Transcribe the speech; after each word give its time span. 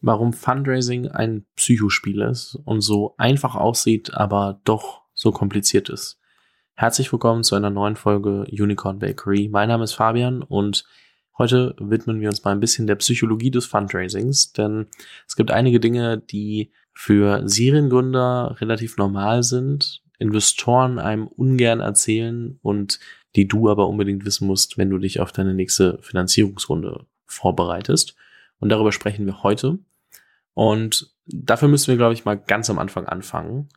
warum 0.00 0.32
Fundraising 0.32 1.08
ein 1.08 1.44
Psychospiel 1.56 2.22
ist 2.22 2.58
und 2.64 2.80
so 2.80 3.14
einfach 3.18 3.54
aussieht, 3.54 4.14
aber 4.14 4.60
doch 4.64 5.02
so 5.14 5.30
kompliziert 5.30 5.88
ist. 5.90 6.18
Herzlich 6.74 7.12
willkommen 7.12 7.44
zu 7.44 7.54
einer 7.54 7.68
neuen 7.68 7.96
Folge 7.96 8.46
Unicorn 8.50 8.98
Bakery. 8.98 9.48
Mein 9.50 9.68
Name 9.68 9.84
ist 9.84 9.92
Fabian 9.92 10.42
und 10.42 10.84
heute 11.36 11.76
widmen 11.78 12.20
wir 12.20 12.30
uns 12.30 12.42
mal 12.44 12.52
ein 12.52 12.60
bisschen 12.60 12.86
der 12.86 12.94
Psychologie 12.94 13.50
des 13.50 13.66
Fundraisings, 13.66 14.52
denn 14.52 14.86
es 15.28 15.36
gibt 15.36 15.50
einige 15.50 15.80
Dinge, 15.80 16.16
die 16.18 16.72
für 16.94 17.46
Seriengründer 17.46 18.56
relativ 18.60 18.96
normal 18.96 19.42
sind, 19.42 20.02
Investoren 20.18 20.98
einem 20.98 21.26
ungern 21.26 21.80
erzählen 21.80 22.58
und 22.62 23.00
die 23.36 23.46
du 23.46 23.68
aber 23.68 23.88
unbedingt 23.88 24.24
wissen 24.24 24.46
musst, 24.46 24.78
wenn 24.78 24.90
du 24.90 24.98
dich 24.98 25.20
auf 25.20 25.32
deine 25.32 25.54
nächste 25.54 25.98
Finanzierungsrunde 26.02 27.06
vorbereitest. 27.26 28.16
Und 28.58 28.70
darüber 28.70 28.92
sprechen 28.92 29.24
wir 29.26 29.42
heute. 29.42 29.78
Und 30.54 31.14
dafür 31.26 31.68
müssen 31.68 31.88
wir, 31.88 31.96
glaube 31.96 32.14
ich, 32.14 32.24
mal 32.24 32.38
ganz 32.38 32.70
am 32.70 32.78
Anfang 32.78 33.06
anfangen 33.06 33.68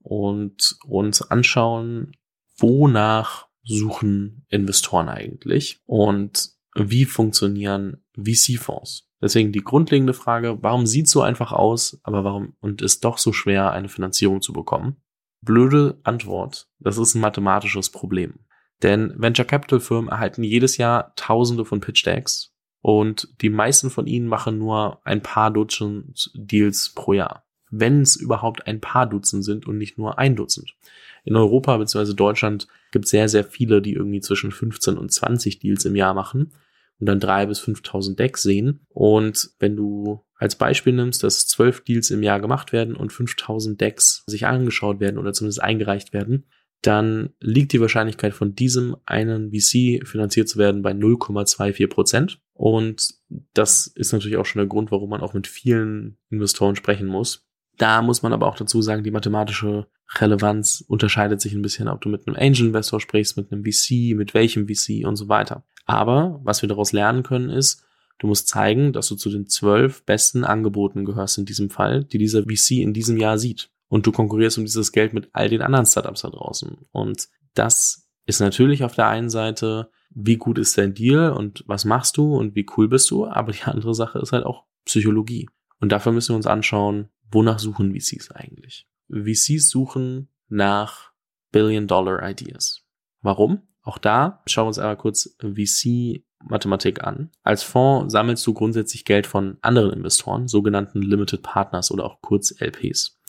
und 0.00 0.76
uns 0.86 1.22
anschauen, 1.22 2.12
wonach 2.58 3.46
suchen 3.64 4.46
Investoren 4.48 5.08
eigentlich 5.08 5.80
und 5.86 6.50
wie 6.74 7.04
funktionieren 7.04 8.04
VC-Fonds. 8.16 9.08
Deswegen 9.20 9.50
die 9.50 9.64
grundlegende 9.64 10.14
Frage, 10.14 10.62
warum 10.62 10.86
sieht 10.86 11.08
so 11.08 11.22
einfach 11.22 11.52
aus, 11.52 11.98
aber 12.02 12.22
warum 12.22 12.54
und 12.60 12.82
ist 12.82 13.04
doch 13.04 13.18
so 13.18 13.32
schwer, 13.32 13.72
eine 13.72 13.88
Finanzierung 13.88 14.42
zu 14.42 14.52
bekommen? 14.52 14.96
Blöde 15.40 15.98
Antwort, 16.02 16.68
das 16.78 16.98
ist 16.98 17.14
ein 17.14 17.20
mathematisches 17.20 17.90
Problem. 17.90 18.40
Denn 18.82 19.14
Venture 19.16 19.46
Capital 19.46 19.80
Firmen 19.80 20.10
erhalten 20.10 20.42
jedes 20.42 20.76
Jahr 20.76 21.14
Tausende 21.16 21.64
von 21.64 21.80
Pitch 21.80 22.04
Decks 22.04 22.55
und 22.86 23.26
die 23.42 23.50
meisten 23.50 23.90
von 23.90 24.06
ihnen 24.06 24.28
machen 24.28 24.58
nur 24.58 25.00
ein 25.04 25.20
paar 25.20 25.50
Dutzend 25.50 26.30
Deals 26.34 26.92
pro 26.94 27.14
Jahr. 27.14 27.44
Wenn 27.68 28.02
es 28.02 28.14
überhaupt 28.14 28.68
ein 28.68 28.80
paar 28.80 29.08
Dutzend 29.08 29.44
sind 29.44 29.66
und 29.66 29.76
nicht 29.76 29.98
nur 29.98 30.20
ein 30.20 30.36
Dutzend. 30.36 30.76
In 31.24 31.34
Europa 31.34 31.76
bzw. 31.78 32.14
Deutschland 32.14 32.68
gibt 32.92 33.06
es 33.06 33.10
sehr, 33.10 33.28
sehr 33.28 33.42
viele, 33.42 33.82
die 33.82 33.94
irgendwie 33.94 34.20
zwischen 34.20 34.52
15 34.52 34.98
und 34.98 35.10
20 35.10 35.58
Deals 35.58 35.84
im 35.84 35.96
Jahr 35.96 36.14
machen 36.14 36.52
und 37.00 37.08
dann 37.08 37.18
drei 37.18 37.46
bis 37.46 37.60
5.000 37.60 38.14
Decks 38.14 38.44
sehen. 38.44 38.86
Und 38.90 39.50
wenn 39.58 39.74
du 39.74 40.24
als 40.36 40.54
Beispiel 40.54 40.92
nimmst, 40.92 41.24
dass 41.24 41.48
zwölf 41.48 41.82
Deals 41.82 42.12
im 42.12 42.22
Jahr 42.22 42.38
gemacht 42.38 42.72
werden 42.72 42.94
und 42.94 43.10
5.000 43.10 43.78
Decks 43.78 44.22
sich 44.28 44.46
angeschaut 44.46 45.00
werden 45.00 45.18
oder 45.18 45.32
zumindest 45.32 45.60
eingereicht 45.60 46.12
werden, 46.12 46.46
dann 46.82 47.30
liegt 47.40 47.72
die 47.72 47.80
Wahrscheinlichkeit 47.80 48.34
von 48.34 48.54
diesem 48.54 48.96
einen 49.06 49.50
VC 49.50 50.06
finanziert 50.06 50.48
zu 50.48 50.58
werden 50.58 50.82
bei 50.82 50.92
0,24 50.92 51.88
Prozent. 51.88 52.40
Und 52.52 53.14
das 53.54 53.86
ist 53.86 54.12
natürlich 54.12 54.36
auch 54.36 54.46
schon 54.46 54.60
der 54.60 54.68
Grund, 54.68 54.90
warum 54.90 55.10
man 55.10 55.20
auch 55.20 55.34
mit 55.34 55.46
vielen 55.46 56.16
Investoren 56.30 56.76
sprechen 56.76 57.06
muss. 57.06 57.44
Da 57.76 58.00
muss 58.02 58.22
man 58.22 58.32
aber 58.32 58.46
auch 58.46 58.56
dazu 58.56 58.80
sagen, 58.80 59.04
die 59.04 59.10
mathematische 59.10 59.86
Relevanz 60.14 60.84
unterscheidet 60.86 61.40
sich 61.40 61.52
ein 61.52 61.62
bisschen, 61.62 61.88
ob 61.88 62.00
du 62.00 62.08
mit 62.08 62.26
einem 62.26 62.36
Angel-Investor 62.36 63.00
sprichst, 63.00 63.36
mit 63.36 63.52
einem 63.52 63.64
VC, 63.64 64.16
mit 64.16 64.32
welchem 64.32 64.68
VC 64.68 65.06
und 65.06 65.16
so 65.16 65.28
weiter. 65.28 65.64
Aber 65.84 66.40
was 66.44 66.62
wir 66.62 66.68
daraus 66.68 66.92
lernen 66.92 67.22
können, 67.22 67.50
ist, 67.50 67.84
du 68.18 68.28
musst 68.28 68.48
zeigen, 68.48 68.92
dass 68.92 69.08
du 69.08 69.16
zu 69.16 69.28
den 69.28 69.48
zwölf 69.48 70.04
besten 70.04 70.44
Angeboten 70.44 71.04
gehörst 71.04 71.38
in 71.38 71.44
diesem 71.44 71.68
Fall, 71.68 72.04
die 72.04 72.18
dieser 72.18 72.44
VC 72.44 72.72
in 72.78 72.94
diesem 72.94 73.16
Jahr 73.16 73.38
sieht 73.38 73.70
und 73.88 74.06
du 74.06 74.12
konkurrierst 74.12 74.58
um 74.58 74.64
dieses 74.64 74.92
Geld 74.92 75.12
mit 75.12 75.30
all 75.32 75.48
den 75.48 75.62
anderen 75.62 75.86
Startups 75.86 76.22
da 76.22 76.30
draußen. 76.30 76.78
Und 76.90 77.28
das 77.54 78.08
ist 78.26 78.40
natürlich 78.40 78.84
auf 78.84 78.94
der 78.94 79.08
einen 79.08 79.30
Seite, 79.30 79.90
wie 80.10 80.36
gut 80.36 80.58
ist 80.58 80.76
dein 80.76 80.94
Deal 80.94 81.32
und 81.32 81.64
was 81.66 81.84
machst 81.84 82.16
du 82.16 82.36
und 82.36 82.54
wie 82.54 82.66
cool 82.76 82.88
bist 82.88 83.10
du, 83.10 83.26
aber 83.26 83.52
die 83.52 83.62
andere 83.62 83.94
Sache 83.94 84.18
ist 84.18 84.32
halt 84.32 84.44
auch 84.44 84.64
Psychologie. 84.84 85.48
Und 85.80 85.92
dafür 85.92 86.12
müssen 86.12 86.30
wir 86.30 86.36
uns 86.36 86.46
anschauen, 86.46 87.10
wonach 87.30 87.58
suchen 87.58 87.94
VCs 87.94 88.30
eigentlich? 88.30 88.88
VCs 89.10 89.68
suchen 89.68 90.28
nach 90.48 91.12
Billion-Dollar-Ideas. 91.52 92.82
Warum? 93.20 93.62
Auch 93.82 93.98
da 93.98 94.42
schauen 94.46 94.64
wir 94.64 94.68
uns 94.68 94.78
einmal 94.78 94.96
kurz 94.96 95.36
VC-Mathematik 95.40 97.04
an. 97.04 97.30
Als 97.42 97.62
Fonds 97.62 98.12
sammelst 98.12 98.46
du 98.46 98.54
grundsätzlich 98.54 99.04
Geld 99.04 99.26
von 99.26 99.58
anderen 99.60 99.92
Investoren, 99.92 100.48
sogenannten 100.48 101.02
Limited 101.02 101.42
Partners 101.42 101.90
oder 101.90 102.04
auch 102.04 102.20
kurz 102.20 102.52
LPs 102.60 103.20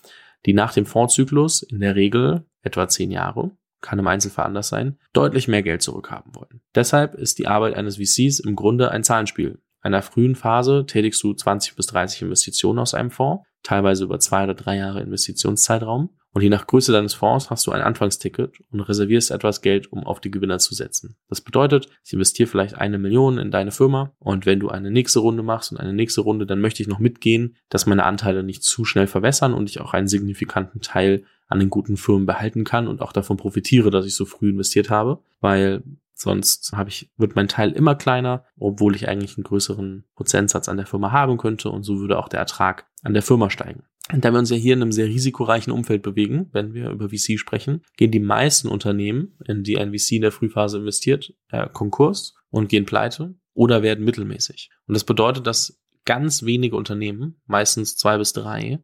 die 0.46 0.54
nach 0.54 0.74
dem 0.74 0.86
Fondszyklus 0.86 1.64
in 1.64 1.80
der 1.80 1.96
Regel 1.96 2.46
etwa 2.62 2.88
zehn 2.88 3.12
Jahre, 3.12 3.52
kann 3.82 4.00
im 4.00 4.08
Einzelfall 4.08 4.46
anders 4.46 4.70
sein, 4.70 4.98
deutlich 5.14 5.48
mehr 5.48 5.64
Geld 5.64 5.82
zurückhaben 5.82 6.36
wollen. 6.36 6.62
Deshalb 6.76 7.16
ist 7.16 7.40
die 7.40 7.48
Arbeit 7.48 7.76
eines 7.76 7.98
VCs 7.98 8.40
im 8.40 8.56
Grunde 8.56 8.92
ein 8.92 9.04
Zahlenspiel. 9.04 9.60
In 9.84 9.94
einer 9.94 10.02
frühen 10.02 10.36
Phase 10.36 10.86
tätigst 10.86 11.24
du 11.24 11.34
20 11.34 11.76
bis 11.76 11.88
30 11.88 12.24
Investitionen 12.24 12.80
aus 12.80 12.94
einem 12.94 13.12
Fonds, 13.12 13.47
teilweise 13.64 14.04
über 14.04 14.20
zwei 14.20 14.44
oder 14.44 14.54
drei 14.54 14.78
Jahre 14.78 15.02
Investitionszeitraum. 15.02 16.10
Und 16.34 16.44
je 16.44 16.50
nach 16.50 16.68
Größe 16.68 16.92
deines 16.92 17.16
Fonds 17.16 17.50
hast 17.50 17.66
du 17.66 17.72
ein 17.72 17.82
Anfangsticket 17.82 18.60
und 18.70 18.82
reservierst 18.82 19.32
etwas 19.32 19.62
Geld, 19.62 19.92
um 19.92 20.04
auf 20.04 20.20
die 20.20 20.30
Gewinner 20.30 20.60
zu 20.60 20.76
setzen. 20.76 21.16
Das 21.30 21.42
bedeutet, 21.42 21.90
ich 22.06 22.14
investiere 22.14 22.48
vielleicht 22.48 22.76
eine 22.76 23.00
Million 23.00 23.40
in 23.40 23.50
deine 23.50 23.72
Firma 23.72 24.14
und 24.20 24.46
wenn 24.46 24.60
du 24.60 24.70
eine 24.70 24.92
nächste 24.92 25.20
Runde 25.20 25.42
machst 25.42 25.72
und 25.72 25.80
eine 25.80 25.94
nächste 25.94 26.22
Runde, 26.22 26.46
dann 26.46 26.62
möchte 26.62 26.84
ich 26.84 26.88
noch 26.88 27.00
mitgehen, 27.00 27.56
dass 27.70 27.88
meine 27.88 28.04
Anteile 28.04 28.44
nicht 28.44 28.62
zu 28.62 28.86
schnell 28.86 29.08
verwässern 29.08 29.56
und 29.56 29.68
ich 29.68 29.82
auch 29.82 29.94
einen 29.94 30.08
signifikanten 30.08 30.82
Teil 30.82 31.24
an 31.48 31.60
den 31.60 31.72
guten 31.72 31.98
Firmen 31.98 32.28
behalten 32.28 32.66
kann 32.66 32.88
und 32.88 33.02
auch 33.02 33.14
davon 33.14 33.38
profitiere, 33.38 33.90
dass 33.90 34.06
ich 34.06 34.16
so 34.16 34.26
früh 34.26 34.50
investiert 34.50 34.92
habe, 34.92 35.24
weil 35.42 35.82
Sonst 36.20 36.74
habe 36.74 36.90
ich, 36.90 37.12
wird 37.18 37.36
mein 37.36 37.48
Teil 37.48 37.72
immer 37.72 37.94
kleiner, 37.94 38.44
obwohl 38.58 38.96
ich 38.96 39.08
eigentlich 39.08 39.38
einen 39.38 39.44
größeren 39.44 40.04
Prozentsatz 40.16 40.68
an 40.68 40.78
der 40.78 40.88
Firma 40.88 41.12
haben 41.12 41.38
könnte 41.38 41.70
und 41.70 41.84
so 41.84 42.00
würde 42.00 42.18
auch 42.18 42.28
der 42.28 42.40
Ertrag 42.40 42.88
an 43.04 43.14
der 43.14 43.22
Firma 43.22 43.52
steigen. 43.52 43.84
Und 44.12 44.26
da 44.26 44.32
wir 44.32 44.40
uns 44.40 44.50
ja 44.50 44.58
hier 44.58 44.74
in 44.74 44.82
einem 44.82 44.92
sehr 44.92 45.06
risikoreichen 45.06 45.72
Umfeld 45.72 46.02
bewegen, 46.02 46.50
wenn 46.54 46.74
wir 46.74 46.90
über 46.90 47.10
VC 47.10 47.38
sprechen, 47.38 47.84
gehen 47.98 48.10
die 48.10 48.20
meisten 48.20 48.68
Unternehmen, 48.68 49.38
in 49.46 49.64
die 49.64 49.78
ein 49.78 49.94
VC 49.94 50.14
in 50.14 50.22
der 50.24 50.32
Frühphase 50.32 50.80
investiert, 50.80 51.36
äh, 51.50 51.68
Konkurs 51.72 52.34
und 52.50 52.68
gehen 52.68 52.86
pleite 52.86 53.36
oder 53.54 53.84
werden 53.84 54.04
mittelmäßig. 54.04 54.72
Und 54.88 54.96
das 54.96 55.04
bedeutet, 55.04 55.46
dass 55.46 55.80
ganz 56.06 56.44
wenige 56.44 56.78
Unternehmen, 56.78 57.40
meistens 57.46 57.96
zwei 57.96 58.18
bis 58.18 58.34
drei, 58.34 58.80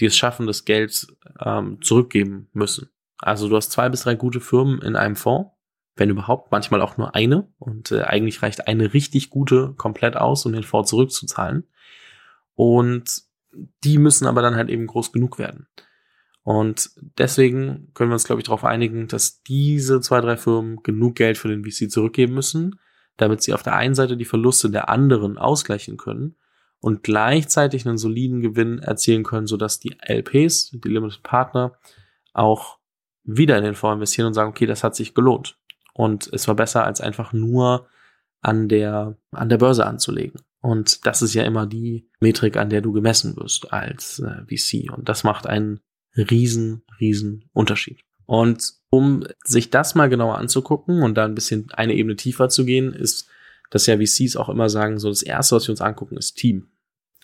die 0.00 0.06
es 0.06 0.16
schaffen, 0.16 0.46
das 0.46 0.64
Geld 0.64 1.06
ähm, 1.44 1.82
zurückgeben 1.82 2.48
müssen. 2.54 2.88
Also 3.18 3.48
du 3.48 3.56
hast 3.56 3.72
zwei 3.72 3.90
bis 3.90 4.02
drei 4.04 4.14
gute 4.14 4.40
Firmen 4.40 4.80
in 4.80 4.96
einem 4.96 5.16
Fonds, 5.16 5.50
wenn 5.98 6.10
überhaupt, 6.10 6.50
manchmal 6.52 6.80
auch 6.80 6.96
nur 6.96 7.14
eine. 7.14 7.48
Und 7.58 7.92
äh, 7.92 8.02
eigentlich 8.02 8.42
reicht 8.42 8.68
eine 8.68 8.94
richtig 8.94 9.30
gute 9.30 9.74
komplett 9.76 10.16
aus, 10.16 10.46
um 10.46 10.52
den 10.52 10.62
Fonds 10.62 10.90
zurückzuzahlen. 10.90 11.66
Und 12.54 13.22
die 13.84 13.98
müssen 13.98 14.26
aber 14.26 14.42
dann 14.42 14.56
halt 14.56 14.68
eben 14.68 14.86
groß 14.86 15.12
genug 15.12 15.38
werden. 15.38 15.66
Und 16.42 16.90
deswegen 17.18 17.90
können 17.94 18.10
wir 18.10 18.14
uns, 18.14 18.24
glaube 18.24 18.40
ich, 18.40 18.46
darauf 18.46 18.64
einigen, 18.64 19.06
dass 19.06 19.42
diese 19.42 20.00
zwei, 20.00 20.20
drei 20.20 20.36
Firmen 20.36 20.82
genug 20.82 21.16
Geld 21.16 21.36
für 21.36 21.48
den 21.48 21.64
VC 21.64 21.90
zurückgeben 21.90 22.34
müssen, 22.34 22.80
damit 23.16 23.42
sie 23.42 23.52
auf 23.52 23.62
der 23.62 23.74
einen 23.74 23.94
Seite 23.94 24.16
die 24.16 24.24
Verluste 24.24 24.70
der 24.70 24.88
anderen 24.88 25.36
ausgleichen 25.36 25.98
können 25.98 26.36
und 26.80 27.02
gleichzeitig 27.02 27.86
einen 27.86 27.98
soliden 27.98 28.40
Gewinn 28.40 28.78
erzielen 28.78 29.24
können, 29.24 29.46
sodass 29.46 29.80
die 29.80 29.96
LPs, 30.00 30.70
die 30.72 30.88
Limited 30.88 31.22
Partner, 31.22 31.74
auch 32.32 32.78
wieder 33.24 33.58
in 33.58 33.64
den 33.64 33.74
Fonds 33.74 33.96
investieren 33.96 34.28
und 34.28 34.34
sagen, 34.34 34.50
okay, 34.50 34.66
das 34.66 34.84
hat 34.84 34.96
sich 34.96 35.14
gelohnt. 35.14 35.58
Und 35.98 36.30
es 36.32 36.46
war 36.46 36.54
besser, 36.54 36.84
als 36.84 37.00
einfach 37.00 37.32
nur 37.32 37.88
an 38.40 38.68
der, 38.68 39.16
an 39.32 39.48
der 39.48 39.58
Börse 39.58 39.84
anzulegen. 39.84 40.40
Und 40.60 41.04
das 41.06 41.22
ist 41.22 41.34
ja 41.34 41.42
immer 41.42 41.66
die 41.66 42.08
Metrik, 42.20 42.56
an 42.56 42.70
der 42.70 42.82
du 42.82 42.92
gemessen 42.92 43.36
wirst 43.36 43.72
als 43.72 44.20
äh, 44.20 44.44
VC. 44.46 44.92
Und 44.96 45.08
das 45.08 45.24
macht 45.24 45.48
einen 45.48 45.80
riesen, 46.16 46.84
riesen 47.00 47.50
Unterschied. 47.52 47.98
Und 48.26 48.74
um 48.90 49.24
sich 49.42 49.70
das 49.70 49.96
mal 49.96 50.08
genauer 50.08 50.38
anzugucken 50.38 51.02
und 51.02 51.16
da 51.16 51.24
ein 51.24 51.34
bisschen 51.34 51.68
eine 51.72 51.94
Ebene 51.94 52.14
tiefer 52.14 52.48
zu 52.48 52.64
gehen, 52.64 52.92
ist, 52.92 53.28
dass 53.70 53.86
ja 53.86 53.96
VCs 53.96 54.36
auch 54.36 54.50
immer 54.50 54.70
sagen, 54.70 55.00
so 55.00 55.08
das 55.08 55.22
erste, 55.24 55.56
was 55.56 55.66
wir 55.66 55.72
uns 55.72 55.80
angucken, 55.80 56.16
ist 56.16 56.36
Team. 56.36 56.68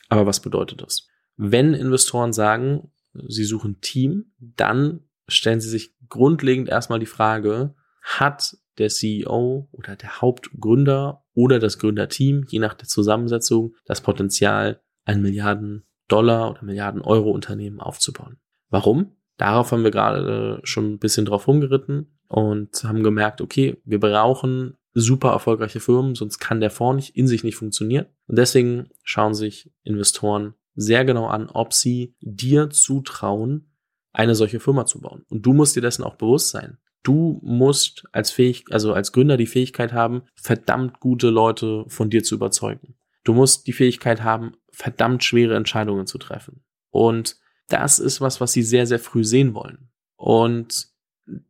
Aber 0.09 0.27
was 0.27 0.41
bedeutet 0.41 0.83
das? 0.83 1.07
Wenn 1.37 1.75
Investoren 1.75 2.33
sagen, 2.33 2.91
sie 3.29 3.45
suchen 3.45 3.81
Team, 3.81 4.33
dann 4.41 5.05
stellen 5.29 5.61
sie 5.61 5.71
sich 5.71 5.95
grundlegend 6.09 6.69
erstmal 6.69 6.99
die 6.99 7.07
Frage, 7.07 7.77
hat 8.03 8.57
der 8.79 8.89
CEO 8.89 9.69
oder 9.73 9.97
der 9.97 10.21
Hauptgründer 10.21 11.25
oder 11.35 11.59
das 11.59 11.79
Gründerteam, 11.79 12.45
je 12.49 12.59
nach 12.59 12.75
der 12.75 12.89
Zusammensetzung, 12.89 13.75
das 13.87 14.01
Potenzial, 14.01 14.81
ein 15.05 15.23
Milliarden 15.23 15.85
Dollar 16.09 16.51
oder 16.51 16.65
Milliarden 16.65 17.01
Euro 17.01 17.31
Unternehmen 17.31 17.81
aufzubauen. 17.81 18.39
Warum? 18.69 19.17
Darauf 19.37 19.73
haben 19.73 19.85
wir 19.85 19.91
gerade 19.91 20.61
schon 20.65 20.95
ein 20.95 20.99
bisschen 20.99 21.25
drauf 21.25 21.49
rumgeritten 21.49 22.19
und 22.29 22.85
haben 22.85 23.03
gemerkt, 23.03 23.41
okay, 23.41 23.81
wir 23.85 24.01
brauchen 24.01 24.77
super 24.93 25.31
erfolgreiche 25.31 25.81
Firmen, 25.81 26.15
sonst 26.15 26.39
kann 26.39 26.61
der 26.61 26.71
Fonds 26.71 26.97
nicht, 26.97 27.17
in 27.17 27.27
sich 27.27 27.43
nicht 27.43 27.57
funktionieren. 27.57 28.07
Und 28.27 28.39
deswegen 28.39 28.91
schauen 29.03 29.35
sich 29.35 29.73
Investoren 29.83 30.55
sehr 30.77 31.05
genau 31.05 31.27
an, 31.27 31.49
ob 31.49 31.73
sie 31.73 32.15
dir 32.21 32.71
zutrauen, 32.71 33.73
eine 34.13 34.37
solche 34.37 34.61
Firma 34.61 34.87
zu 34.87 35.01
bauen. 35.01 35.25
Und 35.29 35.45
du 35.45 35.53
musst 35.53 35.75
dir 35.75 35.81
dessen 35.81 36.05
auch 36.05 36.15
bewusst 36.15 36.51
sein 36.51 36.79
du 37.05 37.39
musst 37.43 38.05
als 38.11 38.33
fähig, 38.33 38.65
also 38.71 38.93
als 38.93 39.13
Gründer 39.13 39.37
die 39.37 39.47
Fähigkeit 39.47 39.93
haben, 39.93 40.23
verdammt 40.35 40.99
gute 40.99 41.31
Leute 41.31 41.85
von 41.87 42.11
dir 42.11 42.25
zu 42.25 42.35
überzeugen. 42.35 42.97
Du 43.23 43.33
musst 43.33 43.67
die 43.69 43.73
Fähigkeit 43.73 44.23
haben, 44.23 44.55
verdammt 44.73 45.23
schwere 45.23 45.55
Entscheidungen 45.55 46.07
zu 46.07 46.19
treffen. 46.19 46.65
Und 46.91 47.37
das 47.69 47.99
ist 47.99 48.21
was, 48.21 48.41
was 48.41 48.53
sie 48.53 48.63
sehr, 48.63 48.87
sehr 48.87 48.99
früh 48.99 49.25
sehen 49.25 49.55
wollen. 49.55 49.91
Und 50.17 50.89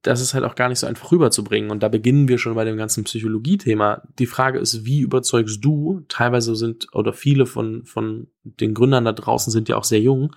das 0.03 0.21
ist 0.21 0.35
halt 0.35 0.45
auch 0.45 0.55
gar 0.55 0.69
nicht 0.69 0.79
so 0.79 0.87
einfach 0.87 1.11
rüberzubringen. 1.11 1.71
Und 1.71 1.83
da 1.83 1.89
beginnen 1.89 2.29
wir 2.29 2.39
schon 2.39 2.55
bei 2.55 2.65
dem 2.65 2.77
ganzen 2.77 3.05
Psychologie-Thema. 3.05 4.03
Die 4.19 4.27
Frage 4.27 4.59
ist, 4.59 4.85
wie 4.85 5.01
überzeugst 5.01 5.65
du? 5.65 6.05
Teilweise 6.09 6.55
sind, 6.55 6.87
oder 6.93 7.13
viele 7.13 7.47
von, 7.47 7.85
von 7.85 8.29
den 8.45 8.75
Gründern 8.75 9.05
da 9.05 9.13
draußen 9.13 9.53
sind 9.53 9.69
ja 9.69 9.77
auch 9.77 9.85
sehr 9.85 10.01
jung. 10.01 10.35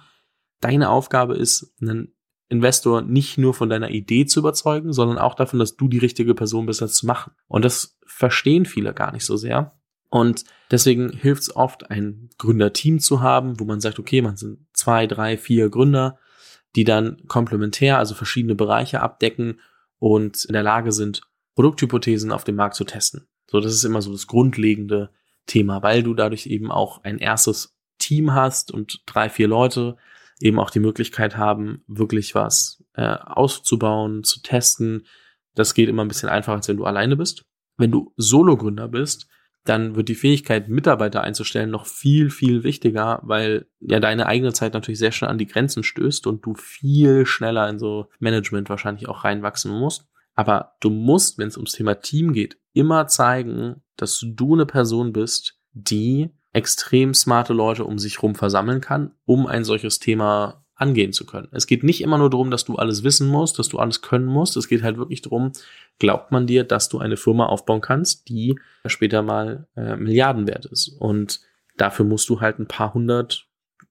Deine 0.59 0.89
Aufgabe 0.89 1.35
ist, 1.35 1.75
einen 1.79 2.13
Investor 2.49 3.01
nicht 3.01 3.37
nur 3.37 3.53
von 3.53 3.69
deiner 3.69 3.89
Idee 3.89 4.25
zu 4.25 4.39
überzeugen, 4.39 4.93
sondern 4.93 5.17
auch 5.17 5.35
davon, 5.35 5.59
dass 5.59 5.75
du 5.75 5.87
die 5.87 5.97
richtige 5.97 6.33
Person 6.33 6.65
bist, 6.65 6.81
das 6.81 6.93
zu 6.93 7.05
machen. 7.05 7.33
Und 7.47 7.65
das 7.65 7.97
verstehen 8.05 8.65
viele 8.65 8.93
gar 8.93 9.11
nicht 9.11 9.25
so 9.25 9.35
sehr. 9.35 9.77
Und 10.09 10.45
deswegen 10.71 11.11
hilft 11.11 11.43
es 11.43 11.55
oft, 11.55 11.91
ein 11.91 12.29
Gründerteam 12.37 12.99
zu 12.99 13.21
haben, 13.21 13.59
wo 13.59 13.65
man 13.65 13.81
sagt, 13.81 13.99
okay, 13.99 14.21
man 14.21 14.37
sind 14.37 14.59
zwei, 14.73 15.05
drei, 15.05 15.37
vier 15.37 15.69
Gründer, 15.69 16.17
die 16.75 16.85
dann 16.85 17.17
komplementär, 17.27 17.97
also 17.97 18.15
verschiedene 18.15 18.55
Bereiche 18.55 19.01
abdecken 19.01 19.59
und 19.99 20.45
in 20.45 20.53
der 20.53 20.63
Lage 20.63 20.91
sind, 20.91 21.21
Produkthypothesen 21.55 22.31
auf 22.31 22.43
dem 22.43 22.55
Markt 22.55 22.75
zu 22.75 22.85
testen. 22.85 23.27
So, 23.49 23.59
das 23.59 23.73
ist 23.73 23.83
immer 23.83 24.01
so 24.01 24.11
das 24.11 24.27
grundlegende 24.27 25.09
Thema, 25.47 25.81
weil 25.81 26.03
du 26.03 26.13
dadurch 26.13 26.45
eben 26.45 26.71
auch 26.71 27.03
ein 27.03 27.17
erstes 27.17 27.75
Team 27.97 28.33
hast 28.33 28.71
und 28.71 29.01
drei, 29.05 29.29
vier 29.29 29.47
Leute 29.47 29.97
eben 30.39 30.59
auch 30.59 30.69
die 30.69 30.79
Möglichkeit 30.79 31.37
haben, 31.37 31.83
wirklich 31.87 32.35
was 32.35 32.83
äh, 32.93 33.03
auszubauen, 33.05 34.23
zu 34.23 34.41
testen. 34.41 35.07
Das 35.55 35.73
geht 35.73 35.89
immer 35.89 36.03
ein 36.03 36.07
bisschen 36.07 36.29
einfacher, 36.29 36.57
als 36.57 36.67
wenn 36.67 36.77
du 36.77 36.85
alleine 36.85 37.15
bist. 37.15 37.45
Wenn 37.77 37.91
du 37.91 38.13
Solo-Gründer 38.17 38.87
bist, 38.87 39.27
dann 39.67 39.95
wird 39.95 40.09
die 40.09 40.15
Fähigkeit, 40.15 40.69
Mitarbeiter 40.69 41.21
einzustellen, 41.21 41.69
noch 41.69 41.85
viel, 41.85 42.29
viel 42.29 42.63
wichtiger, 42.63 43.19
weil 43.23 43.67
ja 43.79 43.99
deine 43.99 44.27
eigene 44.27 44.53
Zeit 44.53 44.73
natürlich 44.73 44.99
sehr 44.99 45.11
schnell 45.11 45.29
an 45.29 45.37
die 45.37 45.47
Grenzen 45.47 45.83
stößt 45.83 46.25
und 46.27 46.45
du 46.45 46.55
viel 46.55 47.25
schneller 47.25 47.67
in 47.69 47.79
so 47.79 48.07
Management 48.19 48.69
wahrscheinlich 48.69 49.09
auch 49.09 49.23
reinwachsen 49.23 49.71
musst. 49.71 50.07
Aber 50.35 50.75
du 50.79 50.89
musst, 50.89 51.37
wenn 51.37 51.47
es 51.47 51.57
ums 51.57 51.73
Thema 51.73 51.95
Team 51.95 52.31
geht, 52.31 52.57
immer 52.73 53.07
zeigen, 53.07 53.81
dass 53.95 54.23
du 54.23 54.53
eine 54.53 54.65
Person 54.65 55.11
bist, 55.11 55.59
die 55.73 56.29
extrem 56.57 57.13
smarte 57.13 57.53
Leute 57.53 57.85
um 57.85 57.99
sich 57.99 58.23
rum 58.23 58.33
versammeln 58.33 58.81
kann, 58.81 59.11
um 59.25 59.45
ein 59.45 59.63
solches 59.63 59.99
Thema 59.99 60.65
angehen 60.73 61.13
zu 61.13 61.27
können. 61.27 61.49
Es 61.51 61.67
geht 61.67 61.83
nicht 61.83 62.01
immer 62.01 62.17
nur 62.17 62.31
darum, 62.31 62.49
dass 62.49 62.65
du 62.65 62.77
alles 62.77 63.03
wissen 63.03 63.27
musst, 63.27 63.59
dass 63.59 63.69
du 63.69 63.77
alles 63.77 64.01
können 64.01 64.25
musst. 64.25 64.57
Es 64.57 64.67
geht 64.67 64.81
halt 64.81 64.97
wirklich 64.97 65.21
darum, 65.21 65.51
glaubt 65.99 66.31
man 66.31 66.47
dir, 66.47 66.63
dass 66.63 66.89
du 66.89 66.97
eine 66.97 67.15
Firma 67.15 67.45
aufbauen 67.45 67.81
kannst, 67.81 68.27
die 68.27 68.59
später 68.87 69.21
mal 69.21 69.67
äh, 69.75 69.97
Milliarden 69.97 70.47
wert 70.47 70.65
ist. 70.65 70.87
Und 70.87 71.41
dafür 71.77 72.05
musst 72.05 72.27
du 72.27 72.41
halt 72.41 72.57
ein 72.57 72.67
paar 72.67 72.95
hundert, 72.95 73.47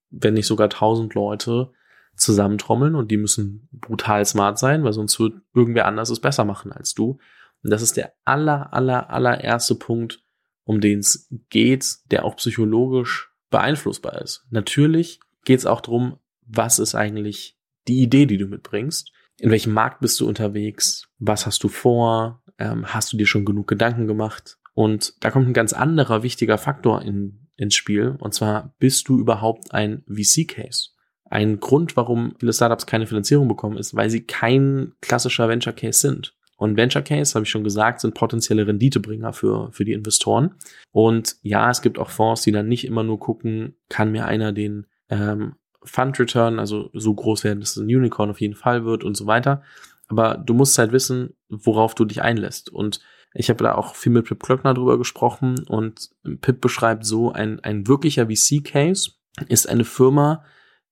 wenn 0.09 0.33
nicht 0.33 0.47
sogar 0.47 0.69
tausend 0.69 1.13
Leute 1.13 1.71
zusammentrommeln 2.17 2.95
und 2.95 3.11
die 3.11 3.17
müssen 3.17 3.69
brutal 3.71 4.25
smart 4.25 4.59
sein, 4.59 4.83
weil 4.83 4.93
sonst 4.93 5.17
wird 5.21 5.35
irgendwer 5.53 5.85
anders 5.85 6.09
es 6.09 6.19
besser 6.19 6.43
machen 6.43 6.73
als 6.73 6.93
du. 6.93 7.17
Und 7.63 7.69
das 7.69 7.81
ist 7.81 7.95
der 7.95 8.11
aller, 8.25 8.73
aller, 8.73 9.09
allererste 9.09 9.75
Punkt, 9.75 10.21
um 10.67 10.81
den 10.81 10.99
es 10.99 11.29
geht, 11.49 11.97
der 12.11 12.25
auch 12.25 12.35
psychologisch 12.35 13.31
beeinflussbar 13.49 14.21
ist. 14.21 14.45
Natürlich 14.49 15.21
geht 15.45 15.59
es 15.59 15.65
auch 15.65 15.79
darum, 15.79 16.19
was 16.45 16.77
ist 16.77 16.93
eigentlich 16.93 17.57
die 17.87 18.01
Idee, 18.01 18.25
die 18.25 18.37
du 18.37 18.47
mitbringst? 18.47 19.11
In 19.39 19.49
welchem 19.49 19.73
Markt 19.73 20.01
bist 20.01 20.19
du 20.19 20.27
unterwegs? 20.27 21.07
Was 21.19 21.45
hast 21.45 21.63
du 21.63 21.69
vor? 21.69 22.43
Ähm, 22.59 22.93
hast 22.93 23.13
du 23.13 23.17
dir 23.17 23.27
schon 23.27 23.45
genug 23.45 23.67
Gedanken 23.67 24.07
gemacht? 24.07 24.57
Und 24.73 25.13
da 25.21 25.31
kommt 25.31 25.47
ein 25.47 25.53
ganz 25.53 25.71
anderer 25.71 26.21
wichtiger 26.21 26.57
Faktor 26.57 27.01
in, 27.01 27.47
ins 27.55 27.75
Spiel. 27.75 28.17
Und 28.19 28.33
zwar, 28.33 28.75
bist 28.77 29.07
du 29.07 29.19
überhaupt 29.19 29.73
ein 29.73 30.03
VC-Case? 30.07 30.89
Ein 31.23 31.61
Grund, 31.61 31.95
warum 31.95 32.35
viele 32.39 32.53
Startups 32.53 32.85
keine 32.85 33.07
Finanzierung 33.07 33.47
bekommen, 33.47 33.77
ist, 33.77 33.95
weil 33.95 34.09
sie 34.09 34.25
kein 34.25 34.93
klassischer 35.01 35.47
Venture 35.47 35.73
Case 35.73 35.99
sind. 35.99 36.36
Und 36.57 36.75
Venture 36.75 37.03
Case, 37.03 37.35
habe 37.35 37.43
ich 37.43 37.49
schon 37.49 37.63
gesagt, 37.63 38.01
sind 38.01 38.15
potenzielle 38.15 38.67
Renditebringer 38.67 39.31
für, 39.31 39.71
für 39.71 39.85
die 39.85 39.93
Investoren. 39.93 40.55
Und 40.91 41.37
ja, 41.43 41.69
es 41.69 41.81
gibt 41.81 41.99
auch 41.99 42.09
Fonds, 42.09 42.41
die 42.41 42.51
dann 42.51 42.67
nicht 42.67 42.85
immer 42.85 43.03
nur 43.03 43.19
gucken, 43.19 43.75
kann 43.89 44.11
mir 44.11 44.25
einer 44.25 44.51
den 44.51 44.87
ähm, 45.09 45.55
Fund 45.83 46.19
Return, 46.19 46.59
also 46.59 46.89
so 46.93 47.13
groß 47.13 47.43
werden, 47.43 47.59
dass 47.59 47.71
es 47.71 47.77
ein 47.77 47.85
Unicorn 47.85 48.31
auf 48.31 48.41
jeden 48.41 48.55
Fall 48.55 48.85
wird 48.85 49.03
und 49.03 49.15
so 49.15 49.27
weiter. 49.27 49.61
Aber 50.07 50.35
du 50.37 50.53
musst 50.53 50.77
halt 50.77 50.91
wissen, 50.91 51.35
worauf 51.47 51.93
du 51.93 52.05
dich 52.05 52.23
einlässt. 52.23 52.69
Und 52.71 53.01
ich 53.33 53.49
habe 53.49 53.63
da 53.63 53.75
auch 53.75 53.95
viel 53.95 54.11
mit 54.11 54.25
Pip 54.25 54.41
Klöckner 54.41 54.73
drüber 54.73 54.97
gesprochen 54.97 55.63
und 55.67 56.09
Pip 56.41 56.59
beschreibt 56.59 57.05
so, 57.05 57.31
ein, 57.31 57.59
ein 57.59 57.87
wirklicher 57.87 58.27
VC-Case 58.27 59.11
ist 59.47 59.69
eine 59.69 59.83
Firma, 59.83 60.43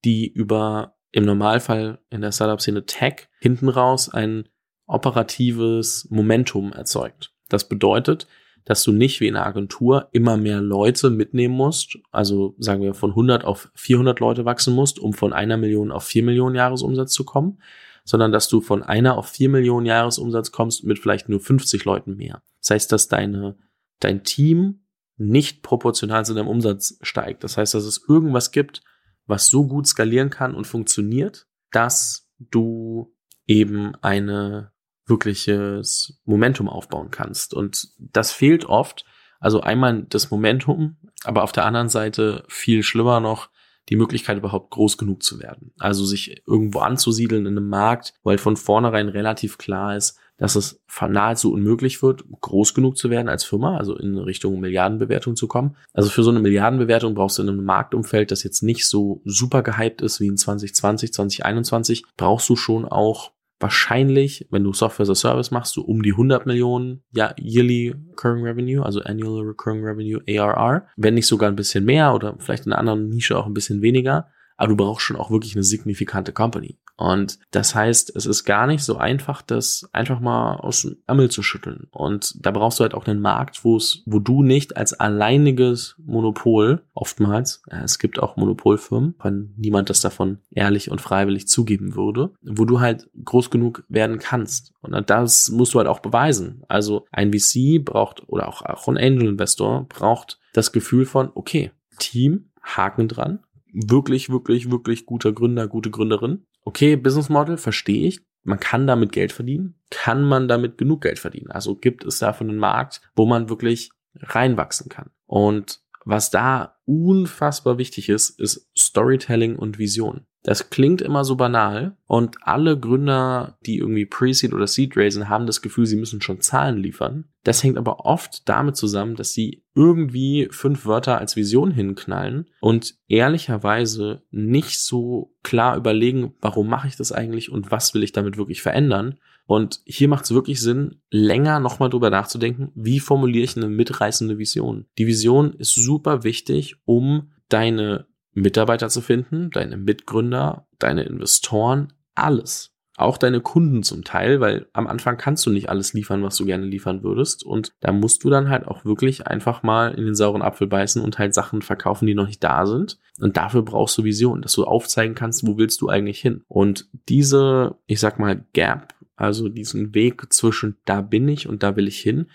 die 0.04 0.28
über 0.28 0.96
im 1.12 1.24
Normalfall 1.24 2.00
in 2.10 2.22
der 2.22 2.32
Startup-Szene 2.32 2.86
Tech 2.86 3.30
hinten 3.40 3.70
raus 3.70 4.10
ein 4.14 4.50
operatives 4.88 6.08
Momentum 6.10 6.74
erzeugt. 6.74 7.34
Das 7.50 7.68
bedeutet, 7.68 8.28
dass 8.66 8.84
du 8.84 8.92
nicht 8.92 9.22
wie 9.22 9.28
in 9.28 9.36
einer 9.36 9.46
Agentur 9.46 10.10
immer 10.12 10.38
mehr 10.38 10.60
Leute 10.60 11.12
mitnehmen 11.12 11.56
musst, 11.56 12.00
also 12.12 12.56
sagen 12.58 12.82
wir 12.82 12.96
von 12.96 13.12
100 13.12 13.46
auf 13.46 13.70
400 13.76 14.20
Leute 14.20 14.46
wachsen 14.46 14.74
musst, 14.74 15.00
um 15.00 15.14
von 15.14 15.34
einer 15.34 15.58
Million 15.58 15.92
auf 15.92 16.04
vier 16.04 16.24
Millionen 16.24 16.56
Jahresumsatz 16.56 17.14
zu 17.14 17.26
kommen, 17.26 17.60
sondern 18.04 18.32
dass 18.32 18.48
du 18.48 18.62
von 18.62 18.82
einer 18.84 19.18
auf 19.18 19.28
vier 19.28 19.50
Millionen 19.50 19.86
Jahresumsatz 19.86 20.52
kommst 20.52 20.84
mit 20.84 21.00
vielleicht 21.00 21.30
nur 21.30 21.40
50 21.40 21.86
Leuten 21.86 22.16
mehr. 22.16 22.42
Das 22.60 22.72
heißt, 22.72 22.92
dass 22.92 23.08
deine, 23.08 23.56
dein 24.00 24.24
Team 24.24 24.82
nicht 25.18 25.62
proportional 25.62 26.26
zu 26.26 26.34
deinem 26.34 26.48
Umsatz 26.48 26.98
steigt. 27.02 27.44
Das 27.44 27.58
heißt, 27.58 27.74
dass 27.74 27.86
es 27.86 28.04
irgendwas 28.08 28.52
gibt, 28.52 28.82
was 29.28 29.48
so 29.48 29.68
gut 29.68 29.88
skalieren 29.88 30.30
kann 30.30 30.56
und 30.56 30.66
funktioniert, 30.66 31.48
dass 31.72 32.30
du 32.38 33.14
eben 33.48 33.96
eine 34.02 34.72
wirkliches 35.08 36.20
Momentum 36.26 36.70
aufbauen 36.70 37.12
kannst. 37.12 37.54
Und 37.54 37.90
das 37.98 38.32
fehlt 38.32 38.66
oft. 38.66 39.06
Also 39.40 39.62
einmal 39.62 40.04
das 40.04 40.32
Momentum, 40.32 40.98
aber 41.24 41.44
auf 41.44 41.52
der 41.52 41.66
anderen 41.66 41.90
Seite 41.90 42.44
viel 42.48 42.84
schlimmer 42.84 43.20
noch 43.20 43.50
die 43.90 43.96
Möglichkeit 43.96 44.38
überhaupt 44.38 44.72
groß 44.72 44.98
genug 44.98 45.22
zu 45.22 45.40
werden. 45.40 45.72
Also 45.78 46.06
sich 46.06 46.42
irgendwo 46.48 46.80
anzusiedeln 46.80 47.46
in 47.46 47.58
einem 47.58 47.70
Markt, 47.70 48.14
wo 48.24 48.32
halt 48.32 48.42
von 48.42 48.58
vornherein 48.58 49.10
relativ 49.10 49.58
klar 49.58 49.96
ist, 49.96 50.18
dass 50.38 50.56
es 50.56 50.84
nahezu 51.08 51.54
unmöglich 51.54 52.02
wird, 52.02 52.26
groß 52.42 52.74
genug 52.74 52.98
zu 52.98 53.10
werden 53.10 53.30
als 53.30 53.46
Firma, 53.46 53.78
also 53.78 53.96
in 53.96 54.18
Richtung 54.18 54.60
Milliardenbewertung 54.60 55.36
zu 55.36 55.48
kommen. 55.48 55.78
Also 55.94 56.10
für 56.10 56.24
so 56.24 56.32
eine 56.32 56.42
Milliardenbewertung 56.42 57.14
brauchst 57.14 57.38
du 57.38 57.44
in 57.44 57.50
einem 57.50 57.64
Marktumfeld, 57.64 58.32
das 58.32 58.44
jetzt 58.44 58.62
nicht 58.62 58.86
so 58.88 59.22
super 59.24 59.64
gehypt 59.64 60.02
ist 60.02 60.20
wie 60.20 60.28
in 60.28 60.38
2020, 60.38 61.14
2021, 61.14 62.04
brauchst 62.18 62.50
du 62.50 62.56
schon 62.56 62.86
auch 62.86 63.32
wahrscheinlich, 63.60 64.48
wenn 64.52 64.64
du 64.64 64.74
Software 64.74 65.04
as 65.04 65.10
a 65.10 65.16
Service 65.16 65.52
machst, 65.52 65.74
so 65.74 65.82
um 65.82 66.02
die 66.02 66.12
100 66.12 66.46
Millionen 66.46 67.04
ja, 67.12 67.34
Yearly 67.40 67.96
Recurring 68.10 68.44
Revenue, 68.44 68.84
also 68.84 69.02
Annual 69.02 69.44
Recurring 69.46 69.84
Revenue, 69.84 70.22
ARR. 70.28 70.88
Wenn 70.98 71.14
nicht 71.14 71.28
sogar 71.28 71.50
ein 71.50 71.56
bisschen 71.56 71.86
mehr 71.86 72.14
oder 72.14 72.36
vielleicht 72.40 72.66
in 72.66 72.74
einer 72.74 72.80
anderen 72.80 73.10
Nische 73.10 73.38
auch 73.38 73.46
ein 73.46 73.54
bisschen 73.54 73.82
weniger. 73.82 74.28
Aber 74.58 74.70
du 74.70 74.78
brauchst 74.78 75.06
schon 75.06 75.18
auch 75.18 75.32
wirklich 75.32 75.56
eine 75.56 75.64
signifikante 75.64 76.32
Company. 76.32 76.78
Und 76.98 77.40
das 77.52 77.76
heißt, 77.76 78.16
es 78.16 78.26
ist 78.26 78.46
gar 78.46 78.68
nicht 78.68 78.84
so 78.84 78.98
einfach, 78.98 79.42
das 79.42 79.90
einfach 79.92 80.20
mal 80.20 80.56
aus 80.56 80.84
dem 80.84 80.98
Ärmel 81.08 81.30
zu 81.30 81.44
schütteln. 81.44 81.88
Und 81.92 82.34
da 82.46 82.52
brauchst 82.52 82.80
du 82.80 82.84
halt 82.84 82.94
auch 82.94 83.06
einen 83.06 83.22
Markt, 83.22 83.66
wo 83.66 83.76
es, 83.76 84.04
wo 84.06 84.20
du 84.20 84.44
nicht 84.44 84.78
als 84.78 84.94
alleiniges 84.94 85.96
Monopol 86.06 86.84
oftmals, 86.94 87.62
ja, 87.70 87.84
es 87.84 88.00
gibt 88.00 88.20
auch 88.20 88.38
Monopolfirmen, 88.38 89.16
wenn 89.22 89.54
niemand 89.58 89.90
das 89.90 90.02
davon 90.02 90.40
ehrlich 90.52 90.90
und 90.90 91.02
freiwillig 91.02 91.48
zugeben 91.48 91.96
würde, 91.96 92.32
wo 92.42 92.66
du 92.66 92.80
halt 92.80 93.10
groß 93.24 93.50
genug 93.50 93.84
werden 93.90 94.20
kannst. 94.20 94.74
Und 94.82 95.10
das 95.10 95.50
musst 95.50 95.74
du 95.74 95.80
halt 95.80 95.88
auch 95.88 96.00
beweisen. 96.00 96.64
Also 96.68 97.06
ein 97.12 97.34
VC 97.34 97.84
braucht 97.84 98.24
oder 98.28 98.48
auch, 98.48 98.62
auch 98.62 98.88
ein 98.88 98.98
Angel 98.98 99.28
Investor 99.28 99.86
braucht 99.90 100.40
das 100.54 100.72
Gefühl 100.72 101.06
von, 101.06 101.32
okay, 101.36 101.72
Team, 102.00 102.52
Haken 102.62 103.08
dran, 103.08 103.40
wirklich, 103.74 104.30
wirklich, 104.30 104.72
wirklich 104.72 105.06
guter 105.06 105.34
Gründer, 105.34 105.68
gute 105.68 105.92
Gründerin. 105.92 106.46
Okay, 106.66 106.96
Business 106.96 107.30
Model, 107.30 107.58
verstehe 107.58 108.08
ich. 108.08 108.22
Man 108.44 108.60
kann 108.60 108.86
damit 108.86 109.12
Geld 109.12 109.32
verdienen. 109.32 109.76
Kann 109.90 110.24
man 110.24 110.48
damit 110.48 110.78
genug 110.78 111.02
Geld 111.02 111.20
verdienen? 111.20 111.52
Also 111.52 111.76
gibt 111.76 112.04
es 112.04 112.20
davon 112.20 112.50
einen 112.50 112.60
Markt, 112.60 113.02
wo 113.16 113.26
man 113.26 113.50
wirklich 113.50 113.92
reinwachsen 114.16 114.90
kann. 114.90 115.12
Und 115.26 115.82
was 116.04 116.30
da 116.30 116.78
unfassbar 116.86 117.78
wichtig 117.78 118.10
ist, 118.10 118.40
ist 118.40 118.70
Storytelling 118.78 119.56
und 119.56 119.80
Vision. 119.80 120.26
Das 120.46 120.70
klingt 120.70 121.02
immer 121.02 121.26
so 121.26 121.36
banal 121.36 121.98
und 122.06 122.38
alle 122.44 122.80
Gründer, 122.80 123.58
die 123.66 123.80
irgendwie 123.80 124.06
Pre-Seed 124.06 124.54
oder 124.54 124.68
Seed 124.68 124.96
raisen, 124.96 125.28
haben 125.28 125.48
das 125.48 125.64
Gefühl, 125.64 125.88
sie 125.88 125.96
müssen 125.96 126.22
schon 126.22 126.40
Zahlen 126.40 126.78
liefern. 126.78 127.26
Das 127.44 127.64
hängt 127.64 127.80
aber 127.80 128.06
oft 128.06 128.48
damit 128.48 128.76
zusammen, 128.76 129.16
dass 129.16 129.34
sie 129.34 129.64
irgendwie 129.74 130.48
fünf 130.52 130.86
Wörter 130.86 131.18
als 131.18 131.36
Vision 131.36 131.72
hinknallen 131.72 132.48
und 132.62 132.94
ehrlicherweise 133.08 134.22
nicht 134.30 134.80
so 134.80 135.34
klar 135.42 135.78
überlegen, 135.78 136.36
warum 136.42 136.68
mache 136.68 136.90
ich 136.90 136.96
das 136.96 137.12
eigentlich 137.12 137.52
und 137.52 137.72
was 137.72 137.96
will 137.96 138.04
ich 138.04 138.12
damit 138.12 138.38
wirklich 138.38 138.62
verändern. 138.62 139.18
Und 139.48 139.82
hier 139.86 140.08
macht 140.08 140.26
es 140.26 140.34
wirklich 140.34 140.62
Sinn, 140.62 141.02
länger 141.10 141.60
nochmal 141.60 141.90
drüber 141.90 142.12
nachzudenken, 142.12 142.72
wie 142.76 143.00
formuliere 143.00 143.46
ich 143.46 143.58
eine 143.58 143.68
mitreißende 143.68 144.38
Vision. 144.38 144.86
Die 145.00 145.08
Vision 145.08 145.54
ist 145.54 145.74
super 145.74 146.24
wichtig, 146.24 146.76
um 146.86 147.32
deine 147.50 148.06
Mitarbeiter 148.36 148.90
zu 148.90 149.02
finden, 149.02 149.50
deine 149.50 149.78
Mitgründer, 149.78 150.68
deine 150.78 151.04
Investoren, 151.04 151.94
alles. 152.14 152.72
Auch 152.98 153.18
deine 153.18 153.42
Kunden 153.42 153.84
zum 153.84 154.06
Teil, 154.06 154.40
weil 154.40 154.68
am 154.72 154.88
Anfang 154.88 155.18
kannst 155.18 155.46
du 155.46 155.50
nicht 155.50 155.68
alles 155.70 155.94
liefern, 155.94 156.24
was 156.24 156.38
du 156.38 156.46
gerne 156.46 156.66
liefern 156.66 157.04
würdest. 157.04 157.44
Und 157.44 157.74
da 157.82 157.92
musst 157.92 158.24
du 158.24 158.30
dann 158.30 158.50
halt 158.50 158.68
auch 158.68 158.86
wirklich 158.86 159.28
einfach 159.28 159.64
mal 159.64 159.94
in 159.94 160.06
den 160.06 160.16
sauren 160.16 160.42
Apfel 160.42 160.68
beißen 160.68 161.02
und 161.02 161.20
halt 161.20 161.34
Sachen 161.34 161.62
verkaufen, 161.62 162.06
die 162.06 162.16
noch 162.16 162.28
nicht 162.28 162.44
da 162.44 162.66
sind. 162.66 162.98
Und 163.20 163.36
dafür 163.36 163.64
brauchst 163.64 163.98
du 163.98 164.06
Vision, 164.06 164.42
dass 164.42 164.54
du 164.54 164.64
aufzeigen 164.64 165.14
kannst, 165.14 165.46
wo 165.46 165.58
willst 165.58 165.82
du 165.82 165.90
eigentlich 165.90 166.22
hin. 166.22 166.44
Und 166.48 166.90
diese, 167.10 167.76
ich 167.86 168.00
sag 168.00 168.18
mal, 168.18 168.46
Gap, 168.54 168.94
also 169.18 169.50
diesen 169.50 169.94
Weg 169.94 170.32
zwischen 170.32 170.78
da 170.86 171.02
bin 171.02 171.28
ich 171.28 171.50
und 171.50 171.64
da 171.64 171.76
will 171.76 171.90
ich 171.90 172.00
hin, 172.00 172.28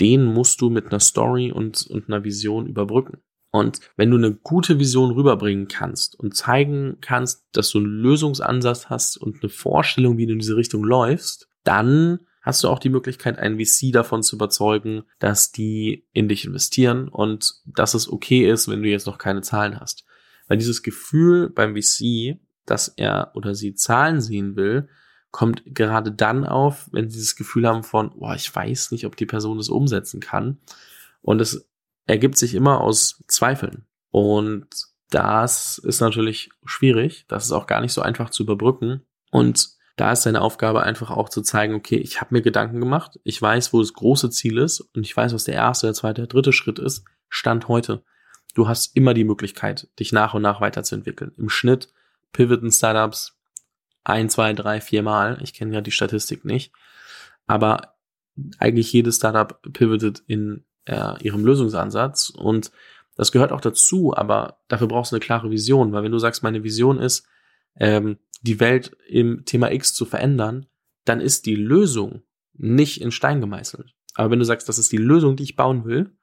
den 0.00 0.24
musst 0.24 0.60
du 0.60 0.70
mit 0.70 0.86
einer 0.86 1.00
Story 1.00 1.52
und, 1.52 1.86
und 1.88 2.08
einer 2.08 2.24
Vision 2.24 2.66
überbrücken. 2.66 3.18
Und 3.58 3.80
wenn 3.96 4.12
du 4.12 4.16
eine 4.16 4.34
gute 4.34 4.78
Vision 4.78 5.10
rüberbringen 5.10 5.66
kannst 5.66 6.14
und 6.14 6.36
zeigen 6.36 6.98
kannst, 7.00 7.44
dass 7.50 7.70
du 7.70 7.78
einen 7.78 7.88
Lösungsansatz 7.88 8.86
hast 8.86 9.16
und 9.16 9.42
eine 9.42 9.50
Vorstellung, 9.50 10.16
wie 10.16 10.26
du 10.26 10.34
in 10.34 10.38
diese 10.38 10.54
Richtung 10.54 10.84
läufst, 10.84 11.48
dann 11.64 12.20
hast 12.40 12.62
du 12.62 12.68
auch 12.68 12.78
die 12.78 12.88
Möglichkeit, 12.88 13.36
einen 13.36 13.58
VC 13.58 13.92
davon 13.92 14.22
zu 14.22 14.36
überzeugen, 14.36 15.02
dass 15.18 15.50
die 15.50 16.06
in 16.12 16.28
dich 16.28 16.44
investieren 16.44 17.08
und 17.08 17.56
dass 17.64 17.94
es 17.94 18.08
okay 18.08 18.48
ist, 18.48 18.68
wenn 18.68 18.80
du 18.80 18.88
jetzt 18.88 19.08
noch 19.08 19.18
keine 19.18 19.42
Zahlen 19.42 19.80
hast. 19.80 20.04
Weil 20.46 20.58
dieses 20.58 20.84
Gefühl 20.84 21.50
beim 21.50 21.74
VC, 21.74 22.38
dass 22.64 22.86
er 22.86 23.32
oder 23.34 23.56
sie 23.56 23.74
Zahlen 23.74 24.20
sehen 24.20 24.54
will, 24.54 24.88
kommt 25.32 25.64
gerade 25.66 26.12
dann 26.12 26.46
auf, 26.46 26.88
wenn 26.92 27.10
sie 27.10 27.16
dieses 27.16 27.34
Gefühl 27.34 27.66
haben 27.66 27.82
von, 27.82 28.10
boah, 28.16 28.36
ich 28.36 28.54
weiß 28.54 28.92
nicht, 28.92 29.04
ob 29.04 29.16
die 29.16 29.26
Person 29.26 29.58
das 29.58 29.68
umsetzen 29.68 30.20
kann. 30.20 30.58
Und 31.22 31.40
es 31.40 31.67
ergibt 32.08 32.38
sich 32.38 32.54
immer 32.54 32.80
aus 32.80 33.22
Zweifeln. 33.28 33.86
Und 34.10 34.66
das 35.10 35.78
ist 35.78 36.00
natürlich 36.00 36.50
schwierig. 36.64 37.26
Das 37.28 37.44
ist 37.44 37.52
auch 37.52 37.66
gar 37.66 37.80
nicht 37.80 37.92
so 37.92 38.02
einfach 38.02 38.30
zu 38.30 38.42
überbrücken. 38.42 39.02
Und 39.30 39.68
da 39.96 40.12
ist 40.12 40.22
seine 40.22 40.40
Aufgabe 40.40 40.82
einfach 40.82 41.10
auch 41.10 41.28
zu 41.28 41.42
zeigen, 41.42 41.74
okay, 41.74 41.96
ich 41.96 42.20
habe 42.20 42.34
mir 42.34 42.42
Gedanken 42.42 42.80
gemacht, 42.80 43.18
ich 43.24 43.40
weiß, 43.40 43.72
wo 43.72 43.80
das 43.80 43.92
große 43.92 44.30
Ziel 44.30 44.58
ist 44.58 44.80
und 44.80 45.04
ich 45.04 45.16
weiß, 45.16 45.34
was 45.34 45.44
der 45.44 45.54
erste, 45.54 45.88
der 45.88 45.94
zweite, 45.94 46.22
der 46.22 46.28
dritte 46.28 46.52
Schritt 46.52 46.78
ist. 46.78 47.04
Stand 47.28 47.68
heute. 47.68 48.02
Du 48.54 48.68
hast 48.68 48.96
immer 48.96 49.12
die 49.12 49.24
Möglichkeit, 49.24 49.88
dich 49.98 50.12
nach 50.12 50.34
und 50.34 50.42
nach 50.42 50.60
weiterzuentwickeln. 50.60 51.32
Im 51.36 51.48
Schnitt 51.48 51.92
pivoten 52.32 52.70
Startups 52.70 53.38
ein, 54.04 54.30
zwei, 54.30 54.54
drei, 54.54 54.80
vier 54.80 55.02
Mal. 55.02 55.38
Ich 55.42 55.52
kenne 55.52 55.74
ja 55.74 55.80
die 55.80 55.90
Statistik 55.90 56.44
nicht. 56.44 56.72
Aber 57.46 57.96
eigentlich 58.58 58.92
jedes 58.92 59.16
Startup 59.16 59.60
pivotet 59.72 60.22
in 60.26 60.64
äh, 60.88 61.22
ihrem 61.22 61.44
Lösungsansatz 61.44 62.30
und 62.30 62.72
das 63.16 63.32
gehört 63.32 63.52
auch 63.52 63.60
dazu, 63.60 64.14
aber 64.16 64.58
dafür 64.68 64.86
brauchst 64.86 65.12
du 65.12 65.16
eine 65.16 65.24
klare 65.24 65.50
Vision, 65.50 65.92
weil 65.92 66.04
wenn 66.04 66.12
du 66.12 66.18
sagst, 66.18 66.42
meine 66.42 66.62
Vision 66.62 66.98
ist, 66.98 67.26
ähm, 67.76 68.18
die 68.42 68.60
Welt 68.60 68.96
im 69.08 69.44
Thema 69.44 69.72
X 69.72 69.92
zu 69.92 70.04
verändern, 70.04 70.66
dann 71.04 71.20
ist 71.20 71.46
die 71.46 71.56
Lösung 71.56 72.22
nicht 72.54 73.00
in 73.00 73.10
Stein 73.10 73.40
gemeißelt. 73.40 73.92
Aber 74.14 74.30
wenn 74.30 74.38
du 74.38 74.44
sagst, 74.44 74.68
das 74.68 74.78
ist 74.78 74.92
die 74.92 74.98
Lösung, 74.98 75.36
die 75.36 75.42
ich 75.42 75.56
bauen 75.56 75.84
will, 75.84 76.16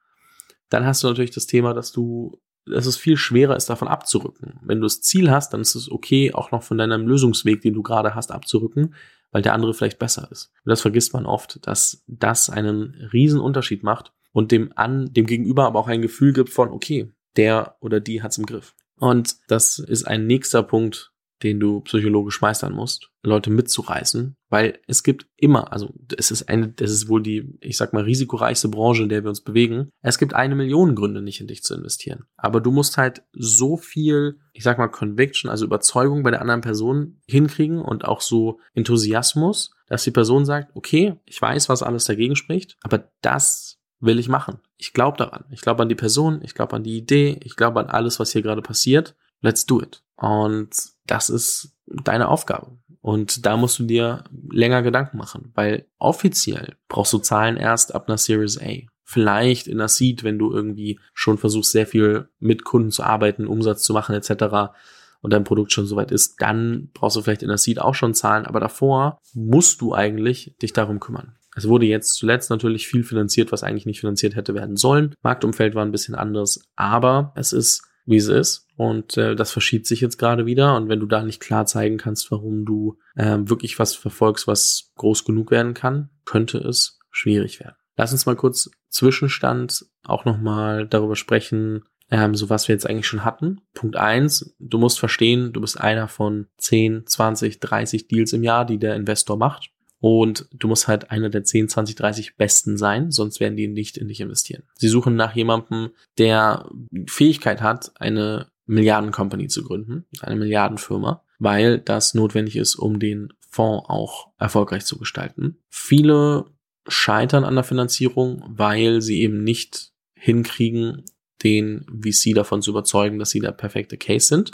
dann 0.70 0.86
hast 0.86 1.02
du 1.02 1.08
natürlich 1.08 1.32
das 1.32 1.46
Thema, 1.46 1.74
dass 1.74 1.92
du, 1.92 2.40
dass 2.64 2.86
es 2.86 2.96
viel 2.96 3.18
schwerer 3.18 3.56
ist, 3.56 3.68
davon 3.68 3.88
abzurücken. 3.88 4.58
Wenn 4.62 4.80
du 4.80 4.86
das 4.86 5.02
Ziel 5.02 5.30
hast, 5.30 5.52
dann 5.52 5.60
ist 5.60 5.74
es 5.74 5.90
okay, 5.90 6.32
auch 6.32 6.50
noch 6.50 6.62
von 6.62 6.78
deinem 6.78 7.06
Lösungsweg, 7.06 7.60
den 7.60 7.74
du 7.74 7.82
gerade 7.82 8.14
hast, 8.14 8.32
abzurücken, 8.32 8.94
weil 9.32 9.42
der 9.42 9.52
andere 9.52 9.74
vielleicht 9.74 9.98
besser 9.98 10.28
ist. 10.30 10.50
Und 10.64 10.70
das 10.70 10.80
vergisst 10.80 11.12
man 11.12 11.26
oft, 11.26 11.66
dass 11.66 12.02
das 12.06 12.48
einen 12.48 13.08
riesen 13.12 13.40
Unterschied 13.40 13.82
macht 13.82 14.12
und 14.36 14.52
dem 14.52 14.70
an, 14.74 15.14
dem 15.14 15.24
Gegenüber 15.24 15.64
aber 15.64 15.80
auch 15.80 15.88
ein 15.88 16.02
Gefühl 16.02 16.34
gibt 16.34 16.50
von, 16.50 16.68
okay, 16.68 17.10
der 17.38 17.78
oder 17.80 18.00
die 18.00 18.22
hat's 18.22 18.36
im 18.36 18.44
Griff. 18.44 18.74
Und 18.98 19.36
das 19.48 19.78
ist 19.78 20.06
ein 20.06 20.26
nächster 20.26 20.62
Punkt, 20.62 21.14
den 21.42 21.58
du 21.58 21.80
psychologisch 21.80 22.42
meistern 22.42 22.74
musst, 22.74 23.08
Leute 23.22 23.48
mitzureißen, 23.48 24.36
weil 24.50 24.78
es 24.86 25.02
gibt 25.02 25.26
immer, 25.38 25.72
also 25.72 25.94
es 26.18 26.30
ist 26.30 26.50
eine, 26.50 26.68
das 26.68 26.90
ist 26.90 27.08
wohl 27.08 27.22
die, 27.22 27.56
ich 27.62 27.78
sag 27.78 27.94
mal, 27.94 28.04
risikoreichste 28.04 28.68
Branche, 28.68 29.04
in 29.04 29.08
der 29.08 29.24
wir 29.24 29.30
uns 29.30 29.40
bewegen. 29.40 29.88
Es 30.02 30.18
gibt 30.18 30.34
eine 30.34 30.54
Million 30.54 30.94
Gründe, 30.94 31.22
nicht 31.22 31.40
in 31.40 31.46
dich 31.46 31.62
zu 31.62 31.74
investieren. 31.74 32.24
Aber 32.36 32.60
du 32.60 32.70
musst 32.70 32.98
halt 32.98 33.22
so 33.32 33.78
viel, 33.78 34.38
ich 34.52 34.64
sag 34.64 34.76
mal, 34.76 34.88
Conviction, 34.88 35.50
also 35.50 35.64
Überzeugung 35.64 36.22
bei 36.22 36.30
der 36.30 36.42
anderen 36.42 36.60
Person 36.60 37.22
hinkriegen 37.26 37.80
und 37.80 38.04
auch 38.04 38.20
so 38.20 38.60
Enthusiasmus, 38.74 39.72
dass 39.88 40.04
die 40.04 40.10
Person 40.10 40.44
sagt, 40.44 40.76
okay, 40.76 41.14
ich 41.24 41.40
weiß, 41.40 41.70
was 41.70 41.82
alles 41.82 42.04
dagegen 42.04 42.36
spricht, 42.36 42.76
aber 42.82 43.10
das 43.22 43.78
will 44.00 44.18
ich 44.18 44.28
machen. 44.28 44.58
Ich 44.76 44.92
glaube 44.92 45.16
daran. 45.16 45.44
Ich 45.50 45.60
glaube 45.60 45.82
an 45.82 45.88
die 45.88 45.94
Person, 45.94 46.40
ich 46.42 46.54
glaube 46.54 46.76
an 46.76 46.82
die 46.82 46.96
Idee, 46.96 47.40
ich 47.42 47.56
glaube 47.56 47.80
an 47.80 47.86
alles, 47.86 48.20
was 48.20 48.32
hier 48.32 48.42
gerade 48.42 48.62
passiert. 48.62 49.14
Let's 49.40 49.66
do 49.66 49.80
it. 49.80 50.02
Und 50.16 50.70
das 51.06 51.30
ist 51.30 51.74
deine 51.86 52.28
Aufgabe. 52.28 52.78
Und 53.00 53.46
da 53.46 53.56
musst 53.56 53.78
du 53.78 53.84
dir 53.84 54.24
länger 54.50 54.82
Gedanken 54.82 55.16
machen, 55.16 55.52
weil 55.54 55.86
offiziell 55.98 56.74
brauchst 56.88 57.12
du 57.12 57.18
Zahlen 57.18 57.56
erst 57.56 57.94
ab 57.94 58.08
einer 58.08 58.18
Series 58.18 58.60
A. 58.60 58.80
Vielleicht 59.04 59.68
in 59.68 59.78
einer 59.78 59.86
Seed, 59.86 60.24
wenn 60.24 60.40
du 60.40 60.52
irgendwie 60.52 60.98
schon 61.14 61.38
versuchst, 61.38 61.70
sehr 61.70 61.86
viel 61.86 62.28
mit 62.40 62.64
Kunden 62.64 62.90
zu 62.90 63.04
arbeiten, 63.04 63.46
Umsatz 63.46 63.84
zu 63.84 63.92
machen 63.92 64.16
etc. 64.16 64.72
und 65.20 65.32
dein 65.32 65.44
Produkt 65.44 65.70
schon 65.70 65.86
soweit 65.86 66.10
ist, 66.10 66.42
dann 66.42 66.90
brauchst 66.92 67.16
du 67.16 67.22
vielleicht 67.22 67.44
in 67.44 67.48
der 67.48 67.58
Seed 67.58 67.80
auch 67.80 67.94
schon 67.94 68.14
Zahlen, 68.14 68.44
aber 68.44 68.58
davor 68.58 69.20
musst 69.34 69.80
du 69.80 69.94
eigentlich 69.94 70.56
dich 70.60 70.72
darum 70.72 70.98
kümmern. 70.98 71.35
Es 71.56 71.66
wurde 71.66 71.86
jetzt 71.86 72.14
zuletzt 72.14 72.50
natürlich 72.50 72.86
viel 72.86 73.02
finanziert, 73.02 73.50
was 73.50 73.62
eigentlich 73.62 73.86
nicht 73.86 74.00
finanziert 74.00 74.36
hätte 74.36 74.54
werden 74.54 74.76
sollen. 74.76 75.14
Marktumfeld 75.22 75.74
war 75.74 75.84
ein 75.84 75.92
bisschen 75.92 76.14
anders, 76.14 76.60
aber 76.76 77.32
es 77.34 77.52
ist 77.52 77.82
wie 78.06 78.16
es 78.16 78.28
ist. 78.28 78.68
Und 78.76 79.16
äh, 79.16 79.34
das 79.34 79.50
verschiebt 79.50 79.86
sich 79.86 80.00
jetzt 80.00 80.16
gerade 80.16 80.46
wieder. 80.46 80.76
Und 80.76 80.88
wenn 80.88 81.00
du 81.00 81.06
da 81.06 81.22
nicht 81.22 81.40
klar 81.40 81.66
zeigen 81.66 81.98
kannst, 81.98 82.30
warum 82.30 82.64
du 82.64 82.98
äh, 83.16 83.38
wirklich 83.40 83.78
was 83.78 83.94
verfolgst, 83.94 84.46
was 84.46 84.92
groß 84.94 85.24
genug 85.24 85.50
werden 85.50 85.74
kann, 85.74 86.10
könnte 86.24 86.58
es 86.58 86.98
schwierig 87.10 87.60
werden. 87.60 87.76
Lass 87.96 88.12
uns 88.12 88.26
mal 88.26 88.36
kurz 88.36 88.70
Zwischenstand 88.88 89.86
auch 90.04 90.24
nochmal 90.24 90.86
darüber 90.86 91.16
sprechen, 91.16 91.84
ähm, 92.10 92.34
so 92.34 92.48
was 92.48 92.68
wir 92.68 92.74
jetzt 92.74 92.88
eigentlich 92.88 93.06
schon 93.06 93.24
hatten. 93.24 93.62
Punkt 93.74 93.96
eins: 93.96 94.54
du 94.58 94.78
musst 94.78 94.98
verstehen, 94.98 95.52
du 95.52 95.60
bist 95.60 95.80
einer 95.80 96.06
von 96.06 96.46
10, 96.58 97.06
20, 97.06 97.58
30 97.58 98.08
Deals 98.08 98.32
im 98.32 98.42
Jahr, 98.42 98.64
die 98.64 98.78
der 98.78 98.94
Investor 98.94 99.36
macht. 99.36 99.70
Und 100.08 100.46
du 100.52 100.68
musst 100.68 100.86
halt 100.86 101.10
einer 101.10 101.30
der 101.30 101.42
10, 101.42 101.68
20, 101.68 101.96
30 101.96 102.36
Besten 102.36 102.76
sein, 102.76 103.10
sonst 103.10 103.40
werden 103.40 103.56
die 103.56 103.66
nicht 103.66 103.96
in 103.96 104.06
dich 104.06 104.20
investieren. 104.20 104.62
Sie 104.76 104.86
suchen 104.86 105.16
nach 105.16 105.34
jemandem, 105.34 105.90
der 106.16 106.70
Fähigkeit 107.08 107.60
hat, 107.60 107.90
eine 108.00 108.46
Milliarden-Company 108.66 109.48
zu 109.48 109.64
gründen, 109.64 110.04
eine 110.20 110.36
Milliardenfirma, 110.36 111.24
weil 111.40 111.80
das 111.80 112.14
notwendig 112.14 112.54
ist, 112.54 112.76
um 112.76 113.00
den 113.00 113.32
Fonds 113.50 113.86
auch 113.88 114.28
erfolgreich 114.38 114.84
zu 114.84 114.96
gestalten. 114.96 115.58
Viele 115.70 116.44
scheitern 116.86 117.42
an 117.42 117.56
der 117.56 117.64
Finanzierung, 117.64 118.44
weil 118.46 119.02
sie 119.02 119.22
eben 119.22 119.42
nicht 119.42 119.90
hinkriegen, 120.14 121.04
den 121.42 121.84
VC 121.88 122.32
davon 122.32 122.62
zu 122.62 122.70
überzeugen, 122.70 123.18
dass 123.18 123.30
sie 123.30 123.40
der 123.40 123.50
perfekte 123.50 123.96
Case 123.96 124.28
sind. 124.28 124.52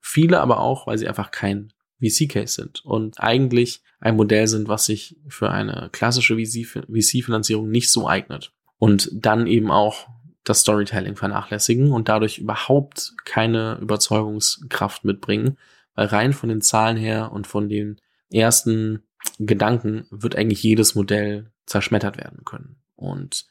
Viele 0.00 0.40
aber 0.40 0.60
auch, 0.60 0.86
weil 0.86 0.96
sie 0.96 1.08
einfach 1.08 1.30
kein 1.30 1.73
VC-Case 2.08 2.54
sind 2.54 2.84
und 2.84 3.20
eigentlich 3.20 3.82
ein 4.00 4.16
Modell 4.16 4.46
sind, 4.46 4.68
was 4.68 4.86
sich 4.86 5.16
für 5.28 5.50
eine 5.50 5.88
klassische 5.92 6.36
VC-Finanzierung 6.36 7.70
nicht 7.70 7.90
so 7.90 8.08
eignet. 8.08 8.52
Und 8.78 9.10
dann 9.12 9.46
eben 9.46 9.70
auch 9.70 10.08
das 10.44 10.60
Storytelling 10.60 11.16
vernachlässigen 11.16 11.90
und 11.90 12.08
dadurch 12.08 12.38
überhaupt 12.38 13.14
keine 13.24 13.78
Überzeugungskraft 13.80 15.04
mitbringen, 15.04 15.56
weil 15.94 16.06
rein 16.06 16.32
von 16.32 16.50
den 16.50 16.60
Zahlen 16.60 16.96
her 16.96 17.32
und 17.32 17.46
von 17.46 17.68
den 17.68 18.00
ersten 18.30 19.02
Gedanken 19.38 20.06
wird 20.10 20.36
eigentlich 20.36 20.62
jedes 20.62 20.94
Modell 20.94 21.50
zerschmettert 21.64 22.18
werden 22.18 22.44
können. 22.44 22.76
Und 22.94 23.46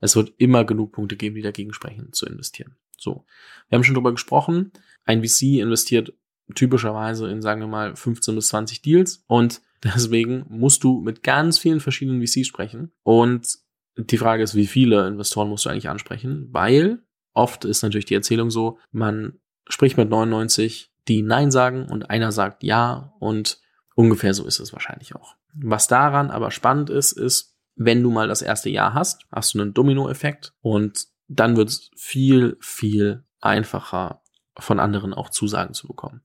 es 0.00 0.16
wird 0.16 0.32
immer 0.38 0.64
genug 0.64 0.92
Punkte 0.92 1.16
geben, 1.16 1.34
die 1.34 1.42
dagegen 1.42 1.74
sprechen, 1.74 2.12
zu 2.12 2.26
investieren. 2.26 2.76
So. 2.96 3.24
Wir 3.68 3.76
haben 3.76 3.84
schon 3.84 3.94
drüber 3.94 4.12
gesprochen. 4.12 4.72
Ein 5.04 5.22
VC 5.22 5.58
investiert 5.60 6.14
typischerweise 6.54 7.28
in, 7.28 7.42
sagen 7.42 7.60
wir 7.60 7.68
mal, 7.68 7.96
15 7.96 8.34
bis 8.34 8.48
20 8.48 8.82
Deals. 8.82 9.24
Und 9.26 9.60
deswegen 9.84 10.46
musst 10.48 10.84
du 10.84 11.00
mit 11.00 11.22
ganz 11.22 11.58
vielen 11.58 11.80
verschiedenen 11.80 12.24
VCs 12.24 12.46
sprechen. 12.46 12.92
Und 13.02 13.58
die 13.96 14.18
Frage 14.18 14.42
ist, 14.42 14.54
wie 14.54 14.66
viele 14.66 15.06
Investoren 15.08 15.48
musst 15.48 15.64
du 15.64 15.70
eigentlich 15.70 15.88
ansprechen, 15.88 16.48
weil 16.52 17.02
oft 17.32 17.64
ist 17.64 17.82
natürlich 17.82 18.04
die 18.04 18.14
Erzählung 18.14 18.50
so, 18.50 18.78
man 18.92 19.38
spricht 19.68 19.96
mit 19.96 20.08
99, 20.08 20.92
die 21.08 21.22
Nein 21.22 21.50
sagen 21.50 21.86
und 21.86 22.10
einer 22.10 22.32
sagt 22.32 22.62
Ja. 22.62 23.14
Und 23.18 23.60
ungefähr 23.94 24.34
so 24.34 24.46
ist 24.46 24.60
es 24.60 24.72
wahrscheinlich 24.72 25.14
auch. 25.14 25.34
Was 25.54 25.88
daran 25.88 26.30
aber 26.30 26.50
spannend 26.50 26.90
ist, 26.90 27.12
ist, 27.12 27.56
wenn 27.74 28.02
du 28.02 28.10
mal 28.10 28.28
das 28.28 28.42
erste 28.42 28.70
Jahr 28.70 28.94
hast, 28.94 29.26
hast 29.32 29.54
du 29.54 29.60
einen 29.60 29.74
Dominoeffekt. 29.74 30.52
Und 30.60 31.06
dann 31.28 31.56
wird 31.56 31.68
es 31.68 31.90
viel, 31.96 32.56
viel 32.60 33.24
einfacher 33.40 34.22
von 34.58 34.80
anderen 34.80 35.14
auch 35.14 35.30
Zusagen 35.30 35.74
zu 35.74 35.86
bekommen. 35.86 36.22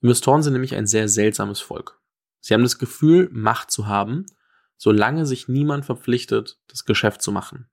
Investoren 0.00 0.42
sind 0.42 0.54
nämlich 0.54 0.74
ein 0.74 0.86
sehr 0.86 1.08
seltsames 1.08 1.60
Volk. 1.60 2.00
Sie 2.40 2.54
haben 2.54 2.62
das 2.62 2.78
Gefühl, 2.78 3.28
Macht 3.32 3.70
zu 3.70 3.86
haben, 3.86 4.26
solange 4.76 5.26
sich 5.26 5.46
niemand 5.48 5.84
verpflichtet, 5.84 6.58
das 6.68 6.86
Geschäft 6.86 7.20
zu 7.20 7.32
machen. 7.32 7.68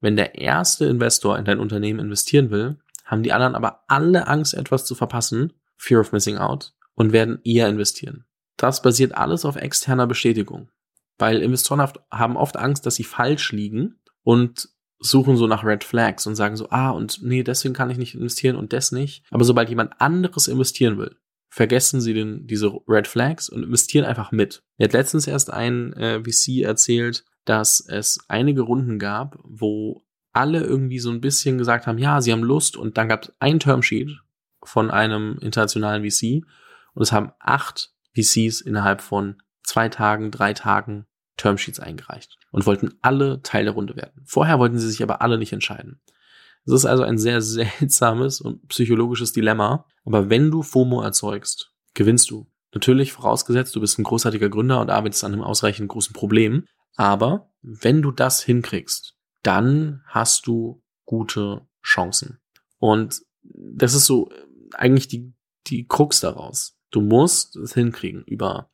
Wenn 0.00 0.16
der 0.16 0.36
erste 0.36 0.86
Investor 0.86 1.38
in 1.38 1.44
dein 1.44 1.58
Unternehmen 1.58 1.98
investieren 1.98 2.50
will, 2.50 2.78
haben 3.04 3.22
die 3.22 3.32
anderen 3.32 3.56
aber 3.56 3.84
alle 3.88 4.28
Angst, 4.28 4.54
etwas 4.54 4.84
zu 4.86 4.94
verpassen, 4.94 5.52
Fear 5.76 6.00
of 6.00 6.12
Missing 6.12 6.38
Out, 6.38 6.72
und 6.94 7.12
werden 7.12 7.40
eher 7.44 7.68
investieren. 7.68 8.24
Das 8.56 8.82
basiert 8.82 9.14
alles 9.14 9.44
auf 9.44 9.56
externer 9.56 10.06
Bestätigung, 10.06 10.70
weil 11.18 11.42
Investoren 11.42 11.92
haben 12.10 12.36
oft 12.36 12.56
Angst, 12.56 12.86
dass 12.86 12.94
sie 12.94 13.04
falsch 13.04 13.52
liegen 13.52 13.98
und 14.22 14.68
suchen 15.00 15.36
so 15.36 15.46
nach 15.46 15.64
Red 15.64 15.82
Flags 15.82 16.26
und 16.26 16.36
sagen 16.36 16.56
so, 16.56 16.68
ah, 16.70 16.90
und 16.90 17.22
nee, 17.22 17.42
deswegen 17.42 17.74
kann 17.74 17.90
ich 17.90 17.98
nicht 17.98 18.14
investieren 18.14 18.56
und 18.56 18.72
das 18.72 18.92
nicht. 18.92 19.24
Aber 19.30 19.44
sobald 19.44 19.70
jemand 19.70 20.00
anderes 20.00 20.46
investieren 20.46 20.98
will, 20.98 21.16
vergessen 21.48 22.00
sie 22.00 22.12
den, 22.12 22.46
diese 22.46 22.70
Red 22.86 23.08
Flags 23.08 23.48
und 23.48 23.64
investieren 23.64 24.04
einfach 24.04 24.30
mit. 24.30 24.62
Mir 24.76 24.84
hat 24.84 24.92
letztens 24.92 25.26
erst 25.26 25.52
ein 25.52 25.94
äh, 25.94 26.22
VC 26.22 26.62
erzählt, 26.62 27.24
dass 27.46 27.80
es 27.80 28.20
einige 28.28 28.60
Runden 28.60 28.98
gab, 28.98 29.38
wo 29.42 30.04
alle 30.32 30.60
irgendwie 30.60 31.00
so 31.00 31.10
ein 31.10 31.22
bisschen 31.22 31.58
gesagt 31.58 31.86
haben, 31.86 31.98
ja, 31.98 32.20
sie 32.20 32.30
haben 32.30 32.44
Lust 32.44 32.76
und 32.76 32.98
dann 32.98 33.08
gab 33.08 33.24
es 33.24 33.32
ein 33.40 33.58
Termsheet 33.58 34.20
von 34.62 34.90
einem 34.90 35.38
internationalen 35.40 36.08
VC 36.08 36.44
und 36.92 37.02
es 37.02 37.10
haben 37.10 37.32
acht 37.40 37.92
VCs 38.14 38.60
innerhalb 38.60 39.00
von 39.00 39.42
zwei 39.64 39.88
Tagen, 39.88 40.30
drei 40.30 40.52
Tagen 40.52 41.06
Termsheets 41.36 41.80
eingereicht 41.80 42.39
und 42.50 42.66
wollten 42.66 42.94
alle 43.02 43.42
Teil 43.42 43.64
der 43.64 43.74
Runde 43.74 43.96
werden. 43.96 44.22
Vorher 44.24 44.58
wollten 44.58 44.78
sie 44.78 44.88
sich 44.88 45.02
aber 45.02 45.22
alle 45.22 45.38
nicht 45.38 45.52
entscheiden. 45.52 46.00
Es 46.66 46.72
ist 46.72 46.86
also 46.86 47.02
ein 47.02 47.18
sehr 47.18 47.40
seltsames 47.42 48.40
und 48.40 48.66
psychologisches 48.68 49.32
Dilemma. 49.32 49.86
Aber 50.04 50.30
wenn 50.30 50.50
du 50.50 50.62
FOMO 50.62 51.02
erzeugst, 51.02 51.72
gewinnst 51.94 52.30
du. 52.30 52.46
Natürlich 52.72 53.12
vorausgesetzt, 53.12 53.74
du 53.74 53.80
bist 53.80 53.98
ein 53.98 54.04
großartiger 54.04 54.48
Gründer 54.48 54.80
und 54.80 54.90
arbeitest 54.90 55.24
an 55.24 55.32
einem 55.32 55.42
ausreichend 55.42 55.88
großen 55.88 56.12
Problem. 56.12 56.66
Aber 56.94 57.50
wenn 57.62 58.02
du 58.02 58.12
das 58.12 58.42
hinkriegst, 58.42 59.16
dann 59.42 60.02
hast 60.06 60.46
du 60.46 60.82
gute 61.04 61.66
Chancen. 61.82 62.38
Und 62.78 63.22
das 63.42 63.94
ist 63.94 64.06
so 64.06 64.30
eigentlich 64.74 65.08
die, 65.08 65.32
die 65.66 65.86
Krux 65.86 66.20
daraus. 66.20 66.76
Du 66.90 67.00
musst 67.00 67.56
es 67.56 67.74
hinkriegen 67.74 68.22
über, 68.24 68.70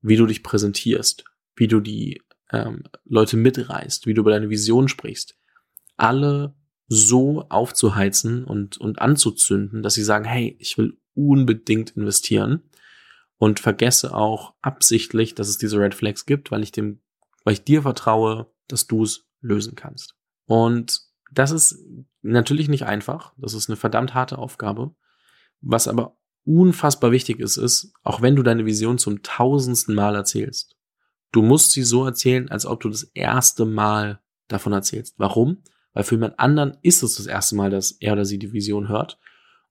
wie 0.00 0.16
du 0.16 0.26
dich 0.26 0.42
präsentierst, 0.42 1.24
wie 1.56 1.68
du 1.68 1.80
die 1.80 2.22
ähm, 2.52 2.84
Leute 3.04 3.36
mitreißt, 3.36 4.06
wie 4.06 4.14
du 4.14 4.20
über 4.20 4.30
deine 4.30 4.50
Vision 4.50 4.88
sprichst. 4.88 5.36
Alle 5.96 6.54
so 6.88 7.46
aufzuheizen 7.48 8.44
und, 8.44 8.78
und 8.78 9.00
anzuzünden, 9.00 9.82
dass 9.82 9.94
sie 9.94 10.04
sagen, 10.04 10.24
hey, 10.24 10.56
ich 10.60 10.78
will 10.78 10.98
unbedingt 11.14 11.90
investieren 11.96 12.62
und 13.38 13.60
vergesse 13.60 14.14
auch 14.14 14.54
absichtlich, 14.62 15.34
dass 15.34 15.48
es 15.48 15.58
diese 15.58 15.78
Red 15.78 15.94
Flags 15.94 16.26
gibt, 16.26 16.50
weil 16.50 16.62
ich 16.62 16.72
dem, 16.72 17.00
weil 17.44 17.54
ich 17.54 17.64
dir 17.64 17.82
vertraue, 17.82 18.52
dass 18.68 18.86
du 18.86 19.02
es 19.02 19.26
lösen 19.40 19.74
kannst. 19.74 20.14
Und 20.46 21.00
das 21.32 21.50
ist 21.50 21.78
natürlich 22.22 22.68
nicht 22.68 22.84
einfach. 22.84 23.32
Das 23.36 23.54
ist 23.54 23.68
eine 23.68 23.76
verdammt 23.76 24.14
harte 24.14 24.38
Aufgabe. 24.38 24.94
Was 25.60 25.88
aber 25.88 26.16
unfassbar 26.44 27.10
wichtig 27.10 27.40
ist, 27.40 27.56
ist, 27.56 27.92
auch 28.04 28.22
wenn 28.22 28.36
du 28.36 28.42
deine 28.42 28.66
Vision 28.66 28.98
zum 28.98 29.22
tausendsten 29.22 29.94
Mal 29.94 30.14
erzählst, 30.14 30.75
du 31.36 31.42
musst 31.42 31.72
sie 31.72 31.82
so 31.82 32.06
erzählen, 32.06 32.48
als 32.48 32.64
ob 32.64 32.80
du 32.80 32.88
das 32.88 33.02
erste 33.02 33.66
Mal 33.66 34.20
davon 34.48 34.72
erzählst. 34.72 35.16
Warum? 35.18 35.58
Weil 35.92 36.04
für 36.04 36.14
jemand 36.14 36.38
anderen 36.38 36.78
ist 36.82 37.02
es 37.02 37.16
das 37.16 37.26
erste 37.26 37.56
Mal, 37.56 37.68
dass 37.68 37.92
er 37.92 38.14
oder 38.14 38.24
sie 38.24 38.38
die 38.38 38.54
Vision 38.54 38.88
hört. 38.88 39.18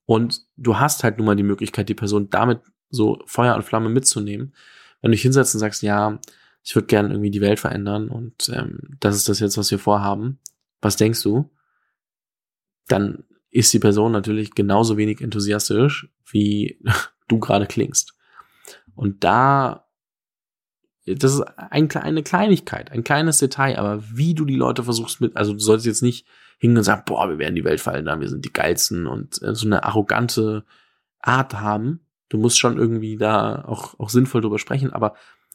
Und 0.06 0.46
du 0.58 0.78
hast 0.78 1.04
halt 1.04 1.18
nun 1.18 1.26
mal 1.26 1.36
die 1.36 1.44
Möglichkeit, 1.44 1.90
die 1.90 1.96
Person 1.96 2.30
damit 2.30 2.62
so 2.92 3.20
Feuer 3.26 3.56
und 3.56 3.64
Flamme 3.64 3.90
mitzunehmen. 3.90 4.54
Wenn 5.02 5.10
du 5.10 5.16
dich 5.16 5.24
hinsetzt 5.24 5.56
und 5.56 5.60
sagst, 5.60 5.82
ja, 5.82 6.20
ich 6.64 6.76
würde 6.76 6.86
gerne 6.86 7.10
irgendwie 7.10 7.32
die 7.32 7.42
Welt 7.42 7.60
verändern 7.60 8.10
und 8.10 8.50
ähm, 8.50 8.98
das 9.00 9.16
ist 9.16 9.28
das 9.28 9.40
jetzt, 9.40 9.58
was 9.58 9.72
wir 9.72 9.80
vorhaben. 9.80 10.40
Was 10.82 10.98
denkst 10.98 11.24
du? 11.24 11.52
Dann 12.88 13.24
ist 13.50 13.74
die 13.74 13.80
Person 13.80 14.12
natürlich 14.12 14.54
genauso 14.54 14.98
wenig 14.98 15.22
enthusiastisch, 15.22 16.10
wie 16.30 16.80
du 17.28 17.40
gerade 17.40 17.66
klingst. 17.66 18.14
Und 18.96 19.24
da, 19.24 19.85
das 21.05 21.35
ist 21.35 21.41
ein, 21.41 21.91
eine 21.91 22.24
Kleinigkeit, 22.24 22.91
ein 22.91 23.03
kleines 23.03 23.37
Detail, 23.37 23.77
aber 23.77 24.03
wie 24.11 24.33
du 24.33 24.46
die 24.46 24.55
Leute 24.55 24.83
versuchst 24.83 25.22
mit, 25.22 25.37
also 25.37 25.53
du 25.53 25.59
solltest 25.59 25.85
jetzt 25.85 26.01
nicht 26.01 26.25
hingehen 26.57 26.79
und 26.79 26.83
sagen, 26.83 27.03
boah, 27.05 27.29
wir 27.29 27.37
werden 27.37 27.55
die 27.55 27.63
Welt 27.63 27.79
verändern, 27.79 28.22
wir 28.22 28.29
sind 28.29 28.44
die 28.44 28.53
geilsten 28.53 29.05
und 29.05 29.41
äh, 29.44 29.53
so 29.53 29.68
eine 29.68 29.83
arrogante 29.83 30.63
Art 31.20 31.53
haben. 31.55 32.01
Du 32.29 32.37
musst 32.37 32.57
schon 32.57 32.77
irgendwie 32.77 33.18
da 33.18 33.63
auch, 33.65 34.00
auch 34.00 34.09
sinnvoll 34.09 34.41
drüber 34.41 34.57
sprechen, 34.57 34.94
aber 34.94 35.13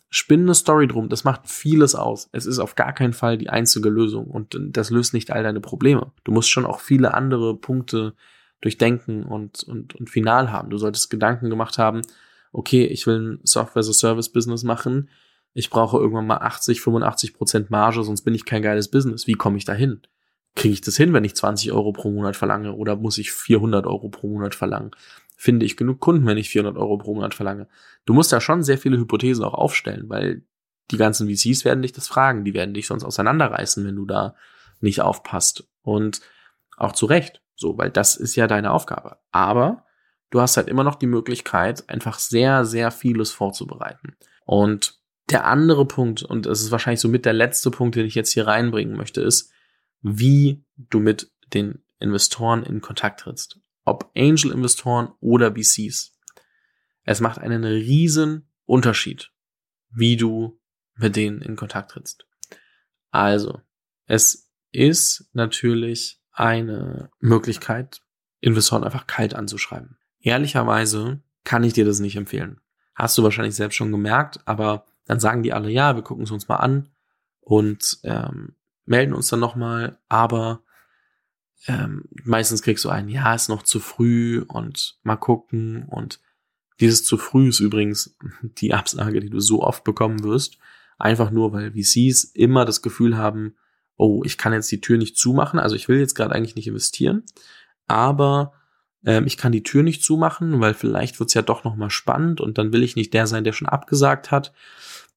spinn 0.08 0.42
eine 0.42 0.54
Story 0.54 0.86
drum, 0.86 1.08
das 1.08 1.24
macht 1.24 1.48
vieles 1.48 1.94
aus. 1.94 2.28
Es 2.32 2.46
ist 2.46 2.58
auf 2.58 2.74
gar 2.74 2.92
keinen 2.92 3.12
Fall 3.12 3.38
die 3.38 3.50
einzige 3.50 3.88
Lösung 3.88 4.26
und 4.26 4.56
das 4.58 4.90
löst 4.90 5.14
nicht 5.14 5.30
all 5.30 5.42
deine 5.42 5.60
Probleme. 5.60 6.12
Du 6.24 6.32
musst 6.32 6.50
schon 6.50 6.66
auch 6.66 6.80
viele 6.80 7.14
andere 7.14 7.56
Punkte 7.56 8.14
durchdenken 8.60 9.24
und, 9.24 9.62
und, 9.62 9.94
und 9.94 10.10
final 10.10 10.52
haben. 10.52 10.70
Du 10.70 10.78
solltest 10.78 11.10
Gedanken 11.10 11.48
gemacht 11.48 11.78
haben, 11.78 12.02
okay, 12.52 12.84
ich 12.84 13.06
will 13.06 13.34
ein 13.34 13.40
Software-as-a-Service-Business 13.44 14.64
machen. 14.64 15.08
Ich 15.52 15.70
brauche 15.70 15.98
irgendwann 15.98 16.26
mal 16.26 16.38
80, 16.38 16.80
85 16.80 17.34
Prozent 17.34 17.70
Marge, 17.70 18.02
sonst 18.04 18.22
bin 18.22 18.34
ich 18.34 18.44
kein 18.44 18.62
geiles 18.62 18.90
Business. 18.90 19.26
Wie 19.26 19.34
komme 19.34 19.58
ich 19.58 19.64
da 19.64 19.72
hin? 19.72 20.02
Kriege 20.54 20.74
ich 20.74 20.80
das 20.80 20.96
hin, 20.96 21.12
wenn 21.12 21.24
ich 21.24 21.36
20 21.36 21.72
Euro 21.72 21.92
pro 21.92 22.10
Monat 22.10 22.36
verlange 22.36 22.74
oder 22.74 22.96
muss 22.96 23.18
ich 23.18 23.32
400 23.32 23.86
Euro 23.86 24.08
pro 24.08 24.28
Monat 24.28 24.54
verlangen? 24.54 24.92
finde 25.40 25.64
ich 25.64 25.78
genug 25.78 26.00
Kunden, 26.00 26.26
wenn 26.26 26.36
ich 26.36 26.50
400 26.50 26.76
Euro 26.76 26.98
pro 26.98 27.14
Monat 27.14 27.32
verlange. 27.32 27.66
Du 28.04 28.12
musst 28.12 28.30
da 28.30 28.42
schon 28.42 28.62
sehr 28.62 28.76
viele 28.76 28.98
Hypothesen 28.98 29.42
auch 29.42 29.54
aufstellen, 29.54 30.10
weil 30.10 30.42
die 30.90 30.98
ganzen 30.98 31.30
VCs 31.30 31.64
werden 31.64 31.80
dich 31.80 31.92
das 31.92 32.08
fragen, 32.08 32.44
die 32.44 32.52
werden 32.52 32.74
dich 32.74 32.86
sonst 32.86 33.04
auseinanderreißen, 33.04 33.86
wenn 33.86 33.96
du 33.96 34.04
da 34.04 34.34
nicht 34.80 35.00
aufpasst. 35.00 35.66
Und 35.80 36.20
auch 36.76 36.92
zu 36.92 37.06
Recht, 37.06 37.40
so, 37.54 37.78
weil 37.78 37.88
das 37.88 38.16
ist 38.16 38.36
ja 38.36 38.46
deine 38.46 38.70
Aufgabe. 38.70 39.16
Aber 39.32 39.86
du 40.28 40.42
hast 40.42 40.58
halt 40.58 40.68
immer 40.68 40.84
noch 40.84 40.96
die 40.96 41.06
Möglichkeit, 41.06 41.88
einfach 41.88 42.18
sehr, 42.18 42.66
sehr 42.66 42.90
vieles 42.90 43.30
vorzubereiten. 43.30 44.16
Und 44.44 44.99
der 45.30 45.46
andere 45.46 45.86
Punkt, 45.86 46.22
und 46.22 46.46
das 46.46 46.62
ist 46.62 46.70
wahrscheinlich 46.70 47.00
so 47.00 47.08
mit 47.08 47.24
der 47.24 47.32
letzte 47.32 47.70
Punkt, 47.70 47.96
den 47.96 48.06
ich 48.06 48.14
jetzt 48.14 48.32
hier 48.32 48.46
reinbringen 48.46 48.96
möchte, 48.96 49.20
ist, 49.20 49.50
wie 50.02 50.64
du 50.76 51.00
mit 51.00 51.30
den 51.52 51.82
Investoren 51.98 52.62
in 52.62 52.80
Kontakt 52.80 53.20
trittst 53.20 53.60
ob 53.90 54.10
Angel-Investoren 54.16 55.12
oder 55.20 55.54
VCs. 55.54 56.12
Es 57.02 57.20
macht 57.20 57.38
einen 57.38 57.64
riesen 57.64 58.48
Unterschied, 58.64 59.32
wie 59.90 60.16
du 60.16 60.60
mit 60.94 61.16
denen 61.16 61.42
in 61.42 61.56
Kontakt 61.56 61.90
trittst. 61.90 62.26
Also, 63.10 63.60
es 64.06 64.48
ist 64.70 65.28
natürlich 65.32 66.20
eine 66.30 67.10
Möglichkeit, 67.18 68.02
Investoren 68.40 68.84
einfach 68.84 69.06
kalt 69.06 69.34
anzuschreiben. 69.34 69.98
Ehrlicherweise 70.20 71.20
kann 71.44 71.64
ich 71.64 71.72
dir 71.72 71.84
das 71.84 71.98
nicht 72.00 72.16
empfehlen. 72.16 72.60
Hast 72.94 73.18
du 73.18 73.22
wahrscheinlich 73.22 73.54
selbst 73.54 73.74
schon 73.74 73.90
gemerkt, 73.90 74.40
aber 74.44 74.86
dann 75.10 75.18
sagen 75.18 75.42
die 75.42 75.52
alle, 75.52 75.70
ja, 75.70 75.96
wir 75.96 76.02
gucken 76.02 76.22
es 76.22 76.30
uns 76.30 76.46
mal 76.46 76.58
an 76.58 76.88
und 77.40 77.98
ähm, 78.04 78.54
melden 78.84 79.12
uns 79.12 79.26
dann 79.26 79.40
nochmal, 79.40 79.98
aber 80.08 80.62
ähm, 81.66 82.04
meistens 82.22 82.62
kriegst 82.62 82.84
du 82.84 82.90
ein, 82.90 83.08
ja, 83.08 83.34
ist 83.34 83.48
noch 83.48 83.64
zu 83.64 83.80
früh 83.80 84.44
und 84.46 85.00
mal 85.02 85.16
gucken. 85.16 85.84
Und 85.88 86.20
dieses 86.78 87.02
zu 87.02 87.18
früh 87.18 87.48
ist 87.48 87.58
übrigens 87.58 88.16
die 88.42 88.72
Absage, 88.72 89.18
die 89.18 89.30
du 89.30 89.40
so 89.40 89.64
oft 89.64 89.82
bekommen 89.82 90.22
wirst, 90.22 90.58
einfach 90.96 91.32
nur, 91.32 91.52
weil 91.52 91.72
VCs 91.72 92.22
immer 92.22 92.64
das 92.64 92.80
Gefühl 92.80 93.16
haben, 93.16 93.56
oh, 93.96 94.22
ich 94.24 94.38
kann 94.38 94.52
jetzt 94.52 94.70
die 94.70 94.80
Tür 94.80 94.96
nicht 94.96 95.16
zumachen, 95.16 95.58
also 95.58 95.74
ich 95.74 95.88
will 95.88 95.98
jetzt 95.98 96.14
gerade 96.14 96.36
eigentlich 96.36 96.54
nicht 96.54 96.68
investieren, 96.68 97.24
aber 97.88 98.52
ähm, 99.04 99.26
ich 99.26 99.36
kann 99.36 99.52
die 99.52 99.62
Tür 99.62 99.82
nicht 99.82 100.02
zumachen, 100.02 100.60
weil 100.60 100.74
vielleicht 100.74 101.20
wird's 101.20 101.34
ja 101.34 101.42
doch 101.42 101.64
noch 101.64 101.76
mal 101.76 101.90
spannend 101.90 102.40
und 102.40 102.58
dann 102.58 102.72
will 102.72 102.82
ich 102.82 102.96
nicht 102.96 103.14
der 103.14 103.26
sein, 103.26 103.44
der 103.44 103.52
schon 103.52 103.68
abgesagt 103.68 104.30
hat. 104.30 104.52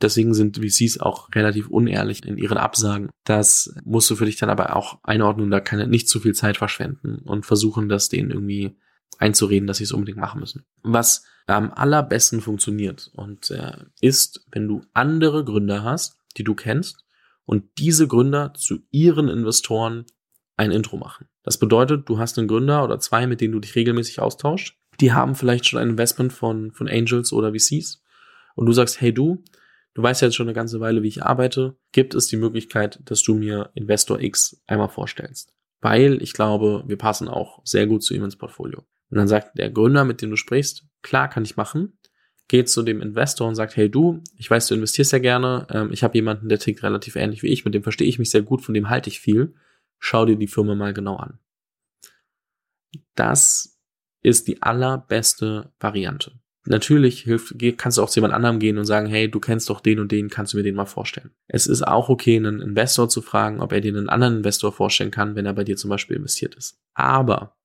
Deswegen 0.01 0.33
sind 0.33 0.57
VCs 0.57 0.99
auch 0.99 1.29
relativ 1.33 1.67
unehrlich 1.67 2.25
in 2.25 2.37
ihren 2.37 2.57
Absagen. 2.57 3.09
Das 3.23 3.73
musst 3.85 4.09
du 4.09 4.15
für 4.15 4.25
dich 4.25 4.37
dann 4.37 4.49
aber 4.49 4.75
auch 4.75 4.99
einordnen, 5.03 5.51
da 5.51 5.59
kann 5.59 5.89
nicht 5.89 6.09
zu 6.09 6.19
viel 6.19 6.33
Zeit 6.33 6.57
verschwenden 6.57 7.19
und 7.23 7.45
versuchen, 7.45 7.89
das 7.89 8.09
denen 8.09 8.31
irgendwie 8.31 8.75
einzureden, 9.19 9.67
dass 9.67 9.77
sie 9.77 9.83
es 9.83 9.91
unbedingt 9.91 10.17
machen 10.17 10.39
müssen. 10.39 10.65
Was 10.81 11.25
am 11.45 11.71
allerbesten 11.71 12.41
funktioniert 12.41 13.11
und 13.13 13.51
äh, 13.51 13.77
ist, 14.01 14.45
wenn 14.51 14.67
du 14.67 14.81
andere 14.93 15.43
Gründer 15.43 15.83
hast, 15.83 16.17
die 16.37 16.43
du 16.43 16.55
kennst 16.55 17.05
und 17.45 17.65
diese 17.77 18.07
Gründer 18.07 18.53
zu 18.53 18.79
ihren 18.91 19.29
Investoren 19.29 20.05
ein 20.55 20.71
Intro 20.71 20.97
machen. 20.97 21.27
Das 21.43 21.57
bedeutet, 21.57 22.09
du 22.09 22.19
hast 22.19 22.37
einen 22.37 22.47
Gründer 22.47 22.83
oder 22.83 22.99
zwei, 22.99 23.27
mit 23.27 23.41
denen 23.41 23.53
du 23.53 23.59
dich 23.59 23.75
regelmäßig 23.75 24.19
austauscht. 24.19 24.77
Die 24.99 25.11
haben 25.11 25.35
vielleicht 25.35 25.67
schon 25.67 25.79
ein 25.79 25.89
Investment 25.89 26.33
von, 26.33 26.71
von 26.71 26.87
Angels 26.87 27.33
oder 27.33 27.53
VCs. 27.53 28.01
Und 28.55 28.65
du 28.65 28.73
sagst, 28.73 29.01
hey 29.01 29.13
du, 29.13 29.43
Du 29.93 30.01
weißt 30.01 30.21
ja 30.21 30.27
jetzt 30.27 30.35
schon 30.35 30.47
eine 30.47 30.55
ganze 30.55 30.79
Weile, 30.79 31.03
wie 31.03 31.07
ich 31.07 31.23
arbeite. 31.23 31.75
Gibt 31.91 32.15
es 32.15 32.27
die 32.27 32.37
Möglichkeit, 32.37 32.99
dass 33.05 33.21
du 33.21 33.35
mir 33.35 33.69
Investor 33.75 34.19
X 34.19 34.61
einmal 34.65 34.89
vorstellst? 34.89 35.53
Weil 35.81 36.21
ich 36.21 36.33
glaube, 36.33 36.83
wir 36.87 36.97
passen 36.97 37.27
auch 37.27 37.61
sehr 37.63 37.85
gut 37.85 38.03
zu 38.03 38.13
ihm 38.13 38.23
ins 38.23 38.37
Portfolio. 38.37 38.83
Und 39.09 39.17
dann 39.17 39.27
sagt 39.27 39.57
der 39.57 39.69
Gründer, 39.69 40.05
mit 40.05 40.21
dem 40.21 40.31
du 40.31 40.35
sprichst, 40.35 40.85
klar, 41.03 41.29
kann 41.29 41.43
ich 41.43 41.57
machen. 41.57 41.99
Geht 42.47 42.69
zu 42.69 42.81
dem 42.81 43.01
Investor 43.01 43.47
und 43.47 43.55
sagt, 43.55 43.75
hey 43.75 43.89
du, 43.89 44.21
ich 44.35 44.49
weiß, 44.49 44.67
du 44.67 44.75
investierst 44.75 45.11
ja 45.11 45.19
gerne. 45.19 45.67
Ähm, 45.69 45.91
ich 45.91 46.03
habe 46.03 46.15
jemanden, 46.15 46.49
der 46.49 46.59
tickt 46.59 46.81
relativ 46.81 47.15
ähnlich 47.15 47.43
wie 47.43 47.47
ich, 47.47 47.63
mit 47.63 47.73
dem 47.73 47.83
verstehe 47.83 48.07
ich 48.07 48.19
mich 48.19 48.31
sehr 48.31 48.41
gut, 48.41 48.61
von 48.61 48.73
dem 48.73 48.89
halte 48.89 49.09
ich 49.09 49.19
viel. 49.19 49.53
Schau 50.05 50.25
dir 50.25 50.35
die 50.35 50.47
Firma 50.47 50.75
mal 50.75 50.93
genau 50.93 51.15
an. 51.15 51.39
Das 53.15 53.79
ist 54.21 54.49
die 54.49 54.61
allerbeste 54.61 55.71
Variante. 55.79 56.33
Natürlich 56.65 57.21
hilft, 57.21 57.55
kannst 57.77 57.97
du 57.97 58.03
auch 58.03 58.09
zu 58.09 58.17
jemand 58.17 58.33
anderem 58.33 58.59
gehen 58.59 58.77
und 58.77 58.83
sagen, 58.83 59.07
hey, 59.07 59.31
du 59.31 59.39
kennst 59.39 59.69
doch 59.69 59.79
den 59.79 60.01
und 60.01 60.11
den, 60.11 60.29
kannst 60.29 60.51
du 60.51 60.57
mir 60.57 60.63
den 60.63 60.75
mal 60.75 60.85
vorstellen. 60.85 61.31
Es 61.47 61.67
ist 61.67 61.83
auch 61.83 62.09
okay, 62.09 62.35
einen 62.35 62.59
Investor 62.59 63.07
zu 63.07 63.21
fragen, 63.21 63.61
ob 63.61 63.71
er 63.71 63.79
dir 63.79 63.95
einen 63.95 64.09
anderen 64.09 64.37
Investor 64.37 64.73
vorstellen 64.73 65.09
kann, 65.09 65.37
wenn 65.37 65.45
er 65.45 65.53
bei 65.53 65.63
dir 65.63 65.77
zum 65.77 65.89
Beispiel 65.89 66.17
investiert 66.17 66.55
ist. 66.55 66.81
Aber 66.93 67.55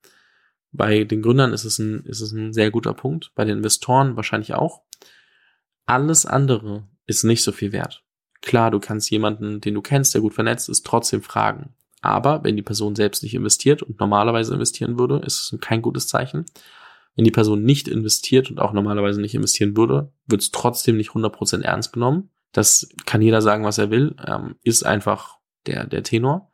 bei 0.70 1.02
den 1.02 1.22
Gründern 1.22 1.52
ist 1.52 1.64
es 1.64 1.80
ein, 1.80 2.04
ist 2.04 2.20
es 2.20 2.30
ein 2.30 2.52
sehr 2.52 2.70
guter 2.70 2.94
Punkt, 2.94 3.32
bei 3.34 3.44
den 3.44 3.56
Investoren 3.56 4.14
wahrscheinlich 4.14 4.54
auch. 4.54 4.82
Alles 5.86 6.24
andere 6.24 6.86
ist 7.04 7.24
nicht 7.24 7.42
so 7.42 7.50
viel 7.50 7.72
wert. 7.72 8.04
Klar, 8.42 8.70
du 8.70 8.78
kannst 8.78 9.10
jemanden, 9.10 9.60
den 9.60 9.74
du 9.74 9.82
kennst, 9.82 10.14
der 10.14 10.20
gut 10.20 10.34
vernetzt 10.34 10.68
ist, 10.68 10.86
trotzdem 10.86 11.20
fragen. 11.22 11.74
Aber 12.00 12.44
wenn 12.44 12.56
die 12.56 12.62
Person 12.62 12.94
selbst 12.94 13.22
nicht 13.22 13.34
investiert 13.34 13.82
und 13.82 13.98
normalerweise 13.98 14.54
investieren 14.54 14.98
würde, 14.98 15.18
ist 15.24 15.52
es 15.52 15.60
kein 15.60 15.82
gutes 15.82 16.06
Zeichen. 16.06 16.46
Wenn 17.16 17.24
die 17.24 17.32
Person 17.32 17.64
nicht 17.64 17.88
investiert 17.88 18.50
und 18.50 18.60
auch 18.60 18.72
normalerweise 18.72 19.20
nicht 19.20 19.34
investieren 19.34 19.76
würde, 19.76 20.12
wird 20.26 20.42
es 20.42 20.52
trotzdem 20.52 20.96
nicht 20.96 21.10
100% 21.10 21.62
ernst 21.62 21.92
genommen. 21.92 22.30
Das 22.52 22.88
kann 23.06 23.22
jeder 23.22 23.42
sagen, 23.42 23.64
was 23.64 23.78
er 23.78 23.90
will, 23.90 24.14
ähm, 24.24 24.54
ist 24.62 24.84
einfach 24.84 25.38
der, 25.66 25.86
der 25.86 26.04
Tenor. 26.04 26.52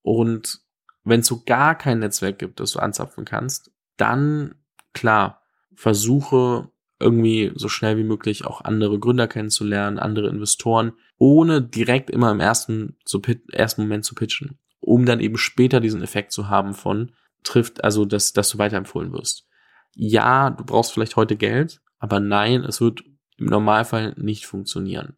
Und 0.00 0.60
wenn 1.04 1.20
es 1.20 1.26
so 1.26 1.42
gar 1.44 1.76
kein 1.76 1.98
Netzwerk 1.98 2.38
gibt, 2.38 2.60
das 2.60 2.72
du 2.72 2.78
anzapfen 2.78 3.24
kannst, 3.24 3.70
dann 3.96 4.54
klar, 4.94 5.42
versuche 5.74 6.70
irgendwie 6.98 7.52
so 7.54 7.68
schnell 7.68 7.98
wie 7.98 8.04
möglich 8.04 8.44
auch 8.46 8.62
andere 8.62 8.98
Gründer 8.98 9.26
kennenzulernen, 9.26 9.98
andere 9.98 10.28
Investoren, 10.28 10.92
ohne 11.18 11.60
direkt 11.60 12.10
immer 12.10 12.30
im 12.30 12.40
ersten, 12.40 12.96
zu 13.04 13.20
ersten 13.50 13.82
Moment 13.82 14.04
zu 14.04 14.14
pitchen, 14.14 14.58
um 14.82 15.06
dann 15.06 15.20
eben 15.20 15.38
später 15.38 15.80
diesen 15.80 16.02
Effekt 16.02 16.32
zu 16.32 16.50
haben 16.50 16.74
von 16.74 17.12
trifft, 17.42 17.82
also 17.82 18.04
dass, 18.04 18.34
dass 18.34 18.50
du 18.50 18.58
weiterempfohlen 18.58 19.12
wirst 19.12 19.46
ja, 19.94 20.50
du 20.50 20.64
brauchst 20.64 20.92
vielleicht 20.92 21.16
heute 21.16 21.36
Geld, 21.36 21.80
aber 21.98 22.20
nein, 22.20 22.64
es 22.64 22.80
wird 22.80 23.04
im 23.36 23.46
Normalfall 23.46 24.14
nicht 24.16 24.46
funktionieren. 24.46 25.16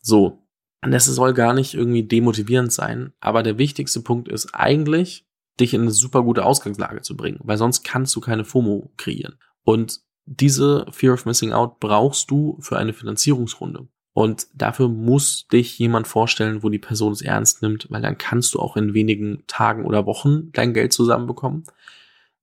So. 0.00 0.38
Das 0.84 1.04
soll 1.04 1.32
gar 1.32 1.54
nicht 1.54 1.74
irgendwie 1.74 2.02
demotivierend 2.02 2.72
sein, 2.72 3.12
aber 3.20 3.44
der 3.44 3.56
wichtigste 3.56 4.00
Punkt 4.00 4.28
ist 4.28 4.52
eigentlich, 4.52 5.28
dich 5.60 5.74
in 5.74 5.82
eine 5.82 5.92
super 5.92 6.22
gute 6.22 6.44
Ausgangslage 6.44 7.02
zu 7.02 7.16
bringen, 7.16 7.38
weil 7.44 7.56
sonst 7.56 7.84
kannst 7.84 8.16
du 8.16 8.20
keine 8.20 8.44
FOMO 8.44 8.90
kreieren. 8.96 9.38
Und 9.62 10.00
diese 10.24 10.86
Fear 10.90 11.14
of 11.14 11.24
Missing 11.24 11.52
Out 11.52 11.78
brauchst 11.78 12.32
du 12.32 12.58
für 12.60 12.78
eine 12.78 12.92
Finanzierungsrunde. 12.92 13.86
Und 14.14 14.46
dafür 14.54 14.88
muss 14.88 15.46
dich 15.48 15.78
jemand 15.78 16.06
vorstellen, 16.06 16.62
wo 16.62 16.68
die 16.68 16.78
Person 16.78 17.12
es 17.12 17.22
ernst 17.22 17.62
nimmt, 17.62 17.86
weil 17.90 18.02
dann 18.02 18.18
kannst 18.18 18.54
du 18.54 18.60
auch 18.60 18.76
in 18.76 18.92
wenigen 18.92 19.44
Tagen 19.46 19.86
oder 19.86 20.04
Wochen 20.04 20.52
dein 20.52 20.74
Geld 20.74 20.92
zusammenbekommen. 20.92 21.64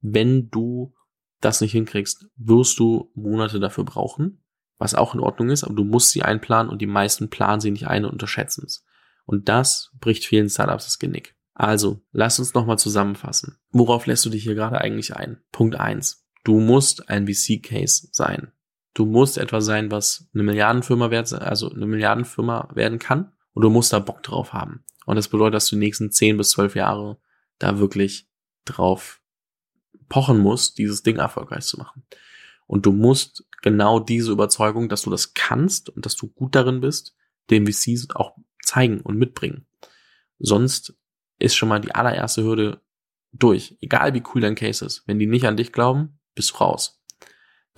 Wenn 0.02 0.50
du 0.50 0.94
das 1.42 1.62
nicht 1.62 1.74
hinkriegst, 1.74 2.28
wirst 2.38 2.80
du 2.80 3.12
Monate 3.14 3.60
dafür 3.60 3.84
brauchen, 3.84 4.44
was 4.78 4.96
auch 4.96 5.14
in 5.14 5.20
Ordnung 5.20 5.50
ist, 5.50 5.64
aber 5.64 5.76
du 5.76 5.84
musst 5.84 6.10
sie 6.10 6.24
einplanen 6.24 6.72
und 6.72 6.82
die 6.82 6.88
meisten 6.88 7.30
planen 7.30 7.62
sie 7.62 7.72
nicht 7.72 7.88
ein 7.88 8.06
und 8.06 8.12
unterschätzen 8.12 8.64
es. 8.66 8.86
Und 9.26 9.48
das 9.48 9.92
bricht 10.00 10.26
vielen 10.26 10.50
Startups 10.50 10.86
das 10.86 11.00
Genick. 11.00 11.36
Also, 11.54 12.02
lass 12.12 12.40
uns 12.40 12.54
nochmal 12.54 12.80
zusammenfassen. 12.80 13.58
Worauf 13.72 14.06
lässt 14.06 14.26
du 14.26 14.30
dich 14.30 14.44
hier 14.44 14.56
gerade 14.56 14.82
eigentlich 14.82 15.16
ein? 15.16 15.42
Punkt 15.52 15.76
eins: 15.76 16.26
Du 16.44 16.60
musst 16.60 17.10
ein 17.10 17.28
VC-Case 17.28 18.08
sein. 18.12 18.54
Du 19.00 19.06
musst 19.06 19.38
etwas 19.38 19.64
sein, 19.64 19.92
was 19.92 20.28
eine 20.34 20.44
Milliardenfirma 20.44 21.10
wert, 21.10 21.32
also 21.32 21.72
eine 21.72 21.86
Milliardenfirma 21.86 22.68
werden 22.74 23.00
kann. 23.00 23.32
Und 23.54 23.64
du 23.64 23.70
musst 23.70 23.94
da 23.94 24.00
Bock 24.00 24.24
drauf 24.24 24.52
haben. 24.52 24.84
Und 25.06 25.16
das 25.16 25.30
bedeutet, 25.30 25.54
dass 25.54 25.70
du 25.70 25.78
die 25.78 25.86
nächsten 25.86 26.12
10 26.12 26.36
bis 26.36 26.50
12 26.50 26.76
Jahre 26.76 27.18
da 27.60 27.80
wirklich 27.80 28.28
drauf 28.66 29.22
pochen 30.10 30.40
musst, 30.40 30.80
dieses 30.80 31.02
Ding 31.02 31.16
erfolgreich 31.16 31.64
zu 31.64 31.78
machen. 31.78 32.04
Und 32.68 32.86
du 32.86 32.92
musst 32.92 33.46
genau 33.62 34.02
diese 34.02 34.34
Überzeugung, 34.34 34.90
dass 34.90 35.04
du 35.04 35.10
das 35.10 35.34
kannst 35.34 35.90
und 35.90 36.06
dass 36.06 36.18
du 36.18 36.28
gut 36.28 36.54
darin 36.54 36.82
bist, 36.82 37.16
dem 37.52 37.68
VCs 37.68 38.10
auch 38.16 38.36
zeigen 38.62 39.00
und 39.00 39.18
mitbringen. 39.18 39.66
Sonst 40.40 40.94
ist 41.38 41.56
schon 41.56 41.70
mal 41.70 41.80
die 41.80 41.96
allererste 41.96 42.44
Hürde 42.44 42.82
durch. 43.32 43.78
Egal 43.80 44.14
wie 44.14 44.24
cool 44.34 44.42
dein 44.42 44.56
Case 44.56 44.84
ist. 44.84 45.04
Wenn 45.08 45.20
die 45.20 45.26
nicht 45.26 45.46
an 45.46 45.56
dich 45.56 45.72
glauben, 45.72 46.20
bist 46.36 46.52
du 46.52 46.56
raus. 46.56 46.99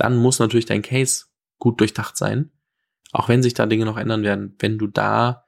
Dann 0.02 0.18
muss 0.18 0.40
natürlich 0.40 0.66
dein 0.66 0.82
Case 0.82 1.26
gut 1.60 1.80
durchdacht 1.80 2.18
sein. 2.18 2.52
Auch 3.12 3.30
wenn 3.30 3.44
sich 3.44 3.54
da 3.54 3.68
Dinge 3.68 3.86
noch 3.86 3.98
ändern 3.98 4.24
werden. 4.24 4.56
Wenn 4.58 4.80
du 4.80 4.88
da 4.88 5.46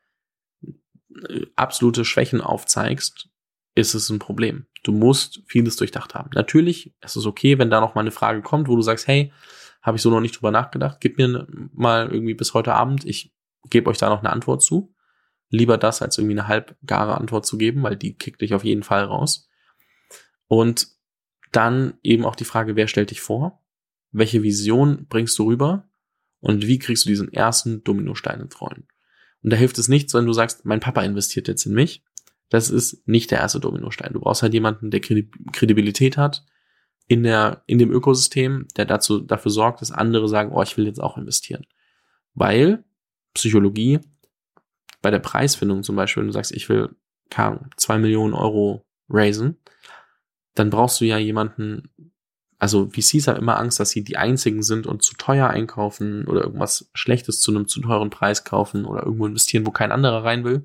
äh, 0.61 1.47
absolute 1.55 2.05
Schwächen 2.05 2.39
aufzeigst, 2.39 3.29
ist 3.73 3.95
es 3.95 4.09
ein 4.11 4.19
Problem. 4.19 4.67
Du 4.83 4.91
musst 4.91 5.41
vieles 5.47 5.75
durchdacht 5.75 6.13
haben. 6.13 6.29
Natürlich 6.35 6.93
ist 7.01 7.15
es 7.15 7.25
okay, 7.25 7.57
wenn 7.57 7.71
da 7.71 7.81
noch 7.81 7.95
mal 7.95 8.01
eine 8.01 8.11
Frage 8.11 8.43
kommt, 8.43 8.67
wo 8.67 8.75
du 8.75 8.83
sagst, 8.83 9.07
hey, 9.07 9.33
habe 9.81 9.97
ich 9.97 10.03
so 10.03 10.11
noch 10.11 10.21
nicht 10.21 10.35
drüber 10.35 10.51
nachgedacht, 10.51 10.99
gib 10.99 11.17
mir 11.17 11.47
mal 11.73 12.11
irgendwie 12.11 12.35
bis 12.35 12.53
heute 12.53 12.75
Abend, 12.75 13.05
ich 13.05 13.33
gebe 13.71 13.89
euch 13.89 13.97
da 13.97 14.09
noch 14.09 14.19
eine 14.19 14.29
Antwort 14.29 14.61
zu. 14.61 14.93
Lieber 15.49 15.79
das, 15.79 16.03
als 16.03 16.19
irgendwie 16.19 16.39
eine 16.39 16.47
halbgare 16.47 17.17
Antwort 17.17 17.47
zu 17.47 17.57
geben, 17.57 17.81
weil 17.81 17.95
die 17.95 18.15
kickt 18.15 18.41
dich 18.41 18.53
auf 18.53 18.63
jeden 18.63 18.83
Fall 18.83 19.03
raus. 19.05 19.49
Und 20.47 20.89
dann 21.51 21.97
eben 22.03 22.23
auch 22.25 22.35
die 22.35 22.45
Frage, 22.45 22.75
wer 22.75 22.87
stellt 22.87 23.09
dich 23.09 23.21
vor? 23.21 23.62
Welche 24.13 24.43
Vision 24.43 25.07
bringst 25.09 25.37
du 25.37 25.47
rüber? 25.47 25.89
Und 26.39 26.67
wie 26.67 26.79
kriegst 26.79 27.05
du 27.05 27.09
diesen 27.09 27.31
ersten 27.33 27.83
Dominostein 27.83 28.39
ins 28.41 28.59
Rollen? 28.61 28.87
Und 29.43 29.51
da 29.51 29.57
hilft 29.57 29.77
es 29.77 29.87
nichts, 29.87 30.13
wenn 30.13 30.25
du 30.25 30.33
sagst, 30.33 30.65
mein 30.65 30.79
Papa 30.79 31.01
investiert 31.01 31.47
jetzt 31.47 31.65
in 31.65 31.73
mich, 31.73 32.03
das 32.49 32.69
ist 32.69 33.07
nicht 33.07 33.31
der 33.31 33.39
erste 33.39 33.59
Dominostein. 33.59 34.13
Du 34.13 34.19
brauchst 34.19 34.43
halt 34.43 34.53
jemanden, 34.53 34.91
der 34.91 35.01
Kredibilität 35.01 36.17
hat 36.17 36.45
in 37.07 37.23
der, 37.23 37.63
in 37.65 37.79
dem 37.79 37.91
Ökosystem, 37.91 38.67
der 38.77 38.85
dazu, 38.85 39.19
dafür 39.19 39.51
sorgt, 39.51 39.81
dass 39.81 39.91
andere 39.91 40.29
sagen, 40.29 40.51
oh, 40.53 40.61
ich 40.61 40.77
will 40.77 40.85
jetzt 40.85 41.01
auch 41.01 41.17
investieren. 41.17 41.65
Weil 42.35 42.83
Psychologie 43.33 43.99
bei 45.01 45.11
der 45.11 45.19
Preisfindung 45.19 45.83
zum 45.83 45.95
Beispiel, 45.95 46.21
wenn 46.21 46.27
du 46.27 46.33
sagst, 46.33 46.51
ich 46.51 46.69
will 46.69 46.95
zwei 47.75 47.97
Millionen 47.97 48.33
Euro 48.33 48.85
raisen, 49.09 49.57
dann 50.53 50.69
brauchst 50.69 51.01
du 51.01 51.05
ja 51.05 51.17
jemanden, 51.17 51.89
also 52.63 52.87
VCs 52.87 53.27
haben 53.27 53.39
immer 53.39 53.59
Angst, 53.59 53.81
dass 53.81 53.89
sie 53.89 54.05
die 54.05 54.15
einzigen 54.15 54.63
sind 54.63 54.87
und 54.87 55.03
zu 55.03 55.15
teuer 55.15 55.49
einkaufen 55.49 56.25
oder 56.27 56.43
irgendwas 56.43 56.89
Schlechtes 56.93 57.41
zu 57.41 57.51
einem 57.51 57.67
zu 57.67 57.81
teuren 57.81 58.09
Preis 58.09 58.45
kaufen 58.45 58.85
oder 58.85 59.03
irgendwo 59.03 59.27
investieren, 59.27 59.67
wo 59.67 59.71
kein 59.71 59.91
anderer 59.91 60.23
rein 60.23 60.45
will 60.45 60.63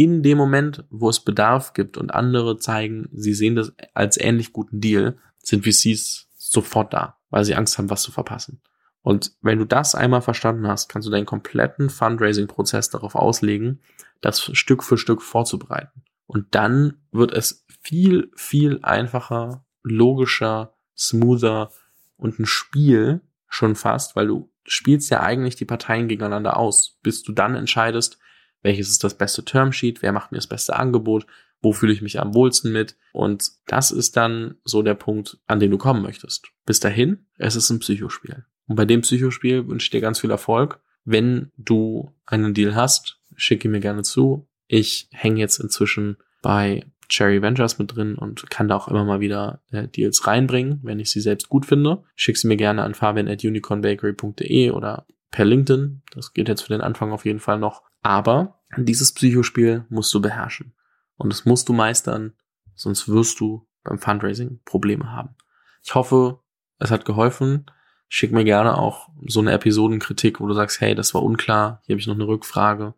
in 0.00 0.22
dem 0.22 0.38
Moment, 0.38 0.82
wo 0.88 1.10
es 1.10 1.20
Bedarf 1.20 1.74
gibt 1.74 1.98
und 1.98 2.14
andere 2.14 2.56
zeigen, 2.56 3.10
sie 3.12 3.34
sehen 3.34 3.54
das 3.54 3.74
als 3.92 4.18
ähnlich 4.18 4.54
guten 4.54 4.80
Deal, 4.80 5.18
sind 5.42 5.66
VCs 5.66 6.26
sofort 6.38 6.94
da, 6.94 7.18
weil 7.28 7.44
sie 7.44 7.54
Angst 7.54 7.76
haben, 7.76 7.90
was 7.90 8.00
zu 8.00 8.10
verpassen. 8.10 8.62
Und 9.02 9.32
wenn 9.42 9.58
du 9.58 9.66
das 9.66 9.94
einmal 9.94 10.22
verstanden 10.22 10.66
hast, 10.66 10.88
kannst 10.88 11.06
du 11.06 11.12
deinen 11.12 11.26
kompletten 11.26 11.90
Fundraising-Prozess 11.90 12.88
darauf 12.88 13.14
auslegen, 13.14 13.82
das 14.22 14.40
Stück 14.40 14.84
für 14.84 14.96
Stück 14.96 15.20
vorzubereiten. 15.20 16.02
Und 16.24 16.54
dann 16.54 17.02
wird 17.12 17.32
es 17.32 17.66
viel, 17.82 18.30
viel 18.34 18.78
einfacher, 18.80 19.66
logischer, 19.82 20.78
smoother 21.00 21.70
und 22.16 22.38
ein 22.38 22.46
Spiel 22.46 23.22
schon 23.48 23.74
fast, 23.74 24.14
weil 24.14 24.26
du 24.26 24.52
spielst 24.64 25.10
ja 25.10 25.20
eigentlich 25.20 25.56
die 25.56 25.64
Parteien 25.64 26.06
gegeneinander 26.06 26.56
aus, 26.56 26.98
bis 27.02 27.22
du 27.22 27.32
dann 27.32 27.56
entscheidest, 27.56 28.18
welches 28.62 28.90
ist 28.90 29.02
das 29.02 29.16
beste 29.16 29.44
Termsheet, 29.44 30.02
wer 30.02 30.12
macht 30.12 30.30
mir 30.30 30.38
das 30.38 30.46
beste 30.46 30.76
Angebot, 30.76 31.26
wo 31.62 31.72
fühle 31.72 31.92
ich 31.92 32.02
mich 32.02 32.20
am 32.20 32.34
wohlsten 32.34 32.72
mit. 32.72 32.96
Und 33.12 33.50
das 33.66 33.90
ist 33.90 34.16
dann 34.16 34.56
so 34.64 34.82
der 34.82 34.94
Punkt, 34.94 35.38
an 35.46 35.60
den 35.60 35.70
du 35.70 35.78
kommen 35.78 36.02
möchtest. 36.02 36.48
Bis 36.66 36.80
dahin, 36.80 37.26
es 37.38 37.56
ist 37.56 37.70
ein 37.70 37.80
Psychospiel. 37.80 38.44
Und 38.66 38.76
bei 38.76 38.84
dem 38.84 39.00
Psychospiel 39.00 39.66
wünsche 39.66 39.86
ich 39.86 39.90
dir 39.90 40.00
ganz 40.00 40.20
viel 40.20 40.30
Erfolg. 40.30 40.80
Wenn 41.04 41.50
du 41.56 42.14
einen 42.26 42.54
Deal 42.54 42.74
hast, 42.74 43.18
schicke 43.34 43.68
mir 43.68 43.80
gerne 43.80 44.02
zu. 44.02 44.46
Ich 44.68 45.08
hänge 45.10 45.40
jetzt 45.40 45.58
inzwischen 45.58 46.18
bei 46.42 46.86
Cherry 47.10 47.42
Ventures 47.42 47.78
mit 47.78 47.94
drin 47.94 48.14
und 48.14 48.48
kann 48.50 48.68
da 48.68 48.76
auch 48.76 48.88
immer 48.88 49.04
mal 49.04 49.20
wieder 49.20 49.60
äh, 49.70 49.88
Deals 49.88 50.26
reinbringen, 50.26 50.80
wenn 50.82 51.00
ich 51.00 51.10
sie 51.10 51.20
selbst 51.20 51.48
gut 51.48 51.66
finde. 51.66 52.02
Schick 52.14 52.38
sie 52.38 52.48
mir 52.48 52.56
gerne 52.56 52.82
an 52.82 52.94
fabian 52.94 53.28
at 53.28 53.44
unicornbakery.de 53.44 54.70
oder 54.70 55.06
per 55.30 55.44
LinkedIn. 55.44 56.02
Das 56.12 56.32
geht 56.32 56.48
jetzt 56.48 56.62
für 56.62 56.72
den 56.72 56.80
Anfang 56.80 57.12
auf 57.12 57.24
jeden 57.24 57.40
Fall 57.40 57.58
noch. 57.58 57.82
Aber 58.02 58.60
dieses 58.76 59.12
Psychospiel 59.12 59.84
musst 59.88 60.14
du 60.14 60.20
beherrschen. 60.20 60.72
Und 61.16 61.32
das 61.32 61.44
musst 61.44 61.68
du 61.68 61.72
meistern, 61.72 62.32
sonst 62.74 63.08
wirst 63.08 63.40
du 63.40 63.66
beim 63.84 63.98
Fundraising 63.98 64.60
Probleme 64.64 65.12
haben. 65.12 65.34
Ich 65.82 65.94
hoffe, 65.94 66.40
es 66.78 66.90
hat 66.90 67.04
geholfen. 67.04 67.66
Schick 68.08 68.32
mir 68.32 68.44
gerne 68.44 68.76
auch 68.76 69.08
so 69.26 69.40
eine 69.40 69.52
Episodenkritik, 69.52 70.40
wo 70.40 70.46
du 70.46 70.54
sagst, 70.54 70.80
hey, 70.80 70.94
das 70.94 71.14
war 71.14 71.22
unklar, 71.22 71.82
hier 71.84 71.94
habe 71.94 72.00
ich 72.00 72.06
noch 72.06 72.14
eine 72.14 72.26
Rückfrage. 72.26 72.94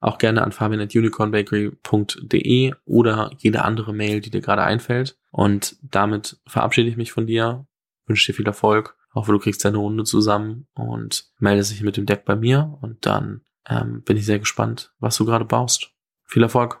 Auch 0.00 0.18
gerne 0.18 0.42
an 0.42 0.52
fabian.unicornbakery.de 0.52 2.74
oder 2.84 3.30
jede 3.38 3.64
andere 3.64 3.92
Mail, 3.92 4.20
die 4.20 4.30
dir 4.30 4.40
gerade 4.40 4.62
einfällt. 4.62 5.18
Und 5.30 5.76
damit 5.82 6.38
verabschiede 6.46 6.88
ich 6.88 6.96
mich 6.96 7.12
von 7.12 7.26
dir, 7.26 7.66
wünsche 8.06 8.30
dir 8.30 8.36
viel 8.36 8.46
Erfolg, 8.46 8.96
hoffe, 9.14 9.32
du 9.32 9.38
kriegst 9.38 9.64
deine 9.64 9.78
Runde 9.78 10.04
zusammen 10.04 10.68
und 10.74 11.30
melde 11.38 11.64
dich 11.64 11.82
mit 11.82 11.96
dem 11.96 12.06
Deck 12.06 12.24
bei 12.24 12.36
mir 12.36 12.78
und 12.80 13.04
dann 13.06 13.42
ähm, 13.68 14.02
bin 14.02 14.16
ich 14.16 14.24
sehr 14.24 14.38
gespannt, 14.38 14.92
was 14.98 15.16
du 15.16 15.24
gerade 15.24 15.44
baust. 15.44 15.92
Viel 16.24 16.42
Erfolg! 16.42 16.80